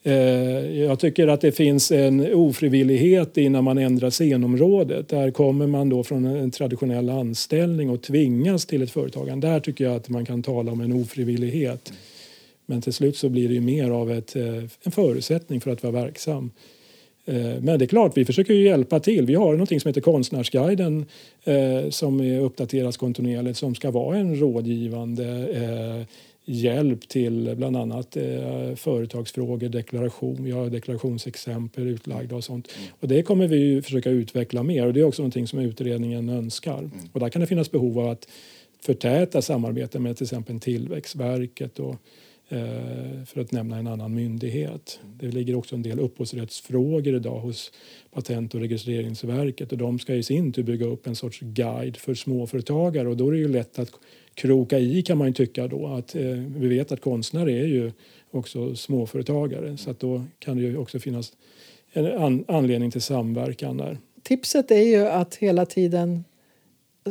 Eh, 0.05 0.81
jag 0.81 0.99
tycker 0.99 1.27
att 1.27 1.41
det 1.41 1.51
finns 1.51 1.91
en 1.91 2.33
ofrivillighet 2.33 3.37
innan 3.37 3.63
man 3.63 3.77
ändrar 3.77 4.09
scenområdet. 4.09 5.09
Där 5.09 5.31
kommer 5.31 5.67
man 5.67 5.89
då 5.89 6.03
från 6.03 6.25
en 6.25 6.51
traditionell 6.51 7.09
anställning 7.09 7.89
och 7.89 8.01
tvingas 8.01 8.65
till 8.65 8.81
ett 8.81 8.91
företagande. 8.91 9.47
Där 9.47 9.59
tycker 9.59 9.83
jag 9.83 9.95
att 9.95 10.09
man 10.09 10.25
kan 10.25 10.43
tala 10.43 10.71
om 10.71 10.81
en 10.81 10.93
ofrivillighet. 10.93 11.93
Men 12.65 12.81
till 12.81 12.93
slut 12.93 13.17
så 13.17 13.29
blir 13.29 13.47
det 13.47 13.53
ju 13.53 13.61
mer 13.61 13.89
av 13.89 14.11
ett, 14.11 14.35
eh, 14.35 14.63
en 14.83 14.91
förutsättning 14.91 15.61
för 15.61 15.71
att 15.71 15.83
vara 15.83 15.93
verksam. 15.93 16.51
Eh, 17.25 17.35
men 17.35 17.79
det 17.79 17.85
är 17.85 17.87
klart, 17.87 18.17
vi 18.17 18.25
försöker 18.25 18.53
ju 18.53 18.63
hjälpa 18.63 18.99
till. 18.99 19.25
Vi 19.25 19.35
har 19.35 19.55
något 19.55 19.81
som 19.81 19.89
heter 19.89 20.01
Konstnärsguiden 20.01 21.05
som 21.89 22.21
uppdateras 22.21 22.97
kontinuerligt 22.97 23.57
som 23.57 23.75
ska 23.75 23.91
vara 23.91 24.17
en 24.17 24.39
rådgivande 24.39 25.25
hjälp 26.45 27.07
till 27.07 27.53
bland 27.57 27.77
annat 27.77 28.17
eh, 28.17 28.75
företagsfrågor, 28.75 29.69
deklaration. 29.69 30.43
Vi 30.43 30.51
har 30.51 30.69
deklarationsexempel 30.69 31.87
utlagda 31.87 32.35
och 32.35 32.43
sånt. 32.43 32.69
Mm. 32.77 32.89
Och 32.99 33.07
det 33.07 33.23
kommer 33.23 33.47
vi 33.47 33.81
försöka 33.81 34.09
utveckla 34.09 34.63
mer 34.63 34.87
och 34.87 34.93
det 34.93 34.99
är 34.99 35.03
också 35.03 35.21
någonting 35.21 35.47
som 35.47 35.59
utredningen 35.59 36.29
önskar. 36.29 36.79
Mm. 36.79 36.91
Och 37.13 37.19
där 37.19 37.29
kan 37.29 37.41
det 37.41 37.47
finnas 37.47 37.71
behov 37.71 37.99
av 37.99 38.09
att 38.09 38.27
förtäta 38.81 39.41
samarbete 39.41 39.99
med 39.99 40.17
till 40.17 40.25
exempel 40.25 40.59
Tillväxtverket 40.59 41.79
och, 41.79 41.95
eh, 42.49 43.23
för 43.25 43.41
att 43.41 43.51
nämna 43.51 43.77
en 43.77 43.87
annan 43.87 44.15
myndighet. 44.15 44.99
Mm. 45.03 45.17
Det 45.17 45.27
ligger 45.27 45.55
också 45.55 45.75
en 45.75 45.81
del 45.81 45.99
upphovsrättsfrågor 45.99 47.15
idag 47.15 47.39
hos 47.39 47.71
Patent 48.11 48.55
och 48.55 48.61
registreringsverket 48.61 49.71
och 49.71 49.77
de 49.77 49.99
ska 49.99 50.15
i 50.15 50.23
sin 50.23 50.53
tur 50.53 50.63
bygga 50.63 50.85
upp 50.85 51.07
en 51.07 51.15
sorts 51.15 51.39
guide 51.39 51.97
för 51.97 52.13
småföretagare 52.13 53.07
och 53.07 53.17
då 53.17 53.27
är 53.27 53.31
det 53.31 53.37
ju 53.37 53.47
lätt 53.47 53.79
att 53.79 53.91
kroka 54.35 54.79
i 54.79 55.01
kan 55.01 55.17
man 55.17 55.27
ju 55.27 55.33
tycka 55.33 55.67
då. 55.67 55.87
Att, 55.87 56.15
eh, 56.15 56.21
vi 56.57 56.67
vet 56.67 56.91
att 56.91 57.01
konstnärer 57.01 57.47
är 57.47 57.67
ju 57.67 57.91
också 58.31 58.75
småföretagare 58.75 59.77
så 59.77 59.91
att 59.91 59.99
då 59.99 60.23
kan 60.39 60.57
det 60.57 60.63
ju 60.63 60.77
också 60.77 60.99
finnas 60.99 61.33
en 61.93 62.23
an 62.23 62.45
anledning 62.47 62.91
till 62.91 63.01
samverkan 63.01 63.77
där. 63.77 63.97
Tipset 64.23 64.71
är 64.71 64.83
ju 64.83 65.07
att 65.07 65.35
hela 65.35 65.65
tiden 65.65 66.23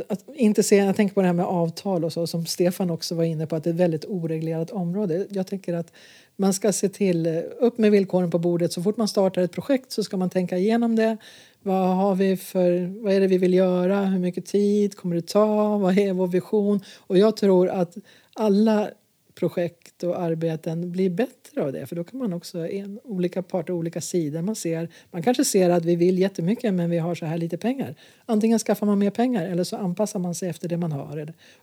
att 0.09 0.25
inte 0.35 0.63
se, 0.63 0.77
jag 0.77 0.97
tänker 0.97 1.15
på 1.15 1.21
det 1.21 1.27
här 1.27 1.35
med 1.35 1.47
avtal 1.47 2.05
och 2.05 2.13
så 2.13 2.27
som 2.27 2.47
Stefan 2.47 2.91
också 2.91 3.15
var 3.15 3.25
inne 3.25 3.47
på 3.47 3.57
att 3.57 3.65
det 3.65 3.71
är 3.71 3.75
ett 3.75 3.81
väldigt 3.81 4.05
oreglerat 4.05 4.71
område. 4.71 5.27
Jag 5.31 5.47
tänker 5.47 5.75
att 5.75 5.93
man 6.37 6.55
ska 6.55 6.73
se 6.73 6.89
till, 6.89 7.27
eh, 7.27 7.41
upp 7.59 7.79
med 7.79 7.91
villkoren 7.91 8.31
på 8.31 8.39
bordet. 8.39 8.73
Så 8.73 8.83
fort 8.83 8.97
man 8.97 9.09
startar 9.09 9.43
ett 9.43 9.53
projekt 9.53 9.93
så 9.93 10.05
ska 10.05 10.17
man 10.17 10.31
tänka 10.31 10.59
igenom 10.59 10.97
det. 10.97 11.17
Vad, 11.63 11.97
har 11.97 12.15
vi 12.15 12.37
för, 12.37 13.03
vad 13.03 13.13
är 13.13 13.21
det 13.21 13.27
vi 13.27 13.39
vill 13.39 13.55
göra? 13.55 14.05
Hur 14.05 14.19
mycket 14.19 14.47
tid 14.47 14.97
kommer 14.97 15.17
det 15.17 15.27
ta? 15.27 15.79
Vad 15.79 15.99
är 15.99 16.13
vår 16.13 16.27
vision? 16.27 16.81
Och 16.99 17.19
jag 17.19 17.37
tror 17.37 17.69
att 17.69 17.97
alla 18.35 18.91
projekt 19.35 20.03
och 20.03 20.21
arbeten 20.21 20.93
blir 20.93 21.11
bättre 21.11 21.63
av 21.63 21.73
det. 21.73 21.87
För 21.87 21.97
då 21.97 22.05
kan 22.05 22.19
man 22.19 22.33
också, 22.33 22.69
en, 22.69 23.01
olika 23.05 23.43
parter, 23.43 23.73
olika 23.73 24.01
sidor, 24.01 24.43
man 24.43 24.55
ser, 24.55 24.89
man 25.11 25.23
kanske 25.23 25.45
ser 25.45 25.71
att 25.71 25.85
vi 25.85 25.97
vill 25.97 26.19
jättemycket 26.19 26.75
men 26.75 26.91
vi 26.91 26.99
har 26.99 27.15
så 27.15 27.27
här 27.27 27.39
lite 27.39 27.57
pengar. 27.57 27.95
Antingen 28.27 28.59
skaffar 28.59 28.87
man 28.87 28.99
mer 28.99 29.11
pengar 29.11 29.47
eller 29.47 29.65
så 29.65 29.77
anpassar 29.77 30.19
man 30.19 30.35
sig 30.35 30.49
efter 30.49 30.69
det 30.69 30.77
man 30.77 30.93
har. 30.93 31.17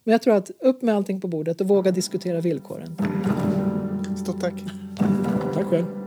Men 0.04 0.12
jag 0.12 0.22
tror 0.22 0.36
att 0.36 0.52
upp 0.60 0.82
med 0.82 0.96
allting 0.96 1.22
på 1.22 1.28
bordet 1.28 1.62
och 1.62 1.68
våga 1.68 1.92
diskutera 1.92 2.42
villkoren. 2.42 2.96
Stort 4.18 4.42
tack. 4.42 4.54
Tack 5.54 5.66
själv. 5.66 5.99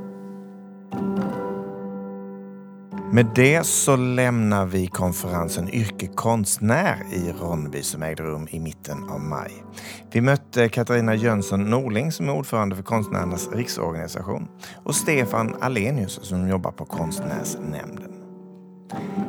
Med 3.15 3.27
det 3.35 3.67
så 3.67 3.97
lämnar 3.97 4.67
vi 4.67 4.87
konferensen 4.87 5.69
Yrke 5.69 6.07
konstnär 6.07 6.97
i 7.13 7.33
Ronneby 7.33 7.83
som 7.83 8.03
ägde 8.03 8.23
rum 8.23 8.49
i 8.51 8.61
mitten 8.61 9.05
av 9.11 9.21
maj. 9.21 9.65
Vi 10.13 10.21
mötte 10.21 10.69
Katarina 10.69 11.15
Jönsson 11.15 11.71
Norling 11.71 12.13
som 12.13 12.29
är 12.29 12.33
ordförande 12.33 12.77
för 12.77 12.83
Konstnärernas 12.83 13.49
riksorganisation 13.53 14.49
och 14.85 14.95
Stefan 14.95 15.57
Alenius 15.61 16.21
som 16.23 16.49
jobbar 16.49 16.71
på 16.71 16.85
Konstnärsnämnden. 16.85 18.13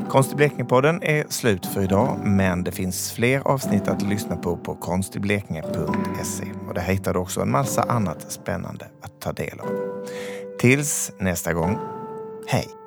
Konst 0.09 0.33
i 0.33 0.35
Blekinge-podden 0.35 0.99
är 1.01 1.25
slut 1.29 1.65
för 1.65 1.81
idag, 1.81 2.19
men 2.23 2.63
det 2.63 2.71
finns 2.71 3.11
fler 3.11 3.47
avsnitt 3.47 3.87
att 3.87 4.01
lyssna 4.01 4.35
på 4.35 4.57
på 4.57 4.75
konstiblekinge.se. 4.75 6.45
Och 6.67 6.73
där 6.73 6.81
hittar 6.81 7.13
du 7.13 7.19
också 7.19 7.41
en 7.41 7.51
massa 7.51 7.83
annat 7.83 8.31
spännande 8.31 8.85
att 9.01 9.21
ta 9.21 9.31
del 9.31 9.59
av. 9.59 9.67
Tills 10.59 11.11
nästa 11.19 11.53
gång, 11.53 11.77
hej! 12.47 12.82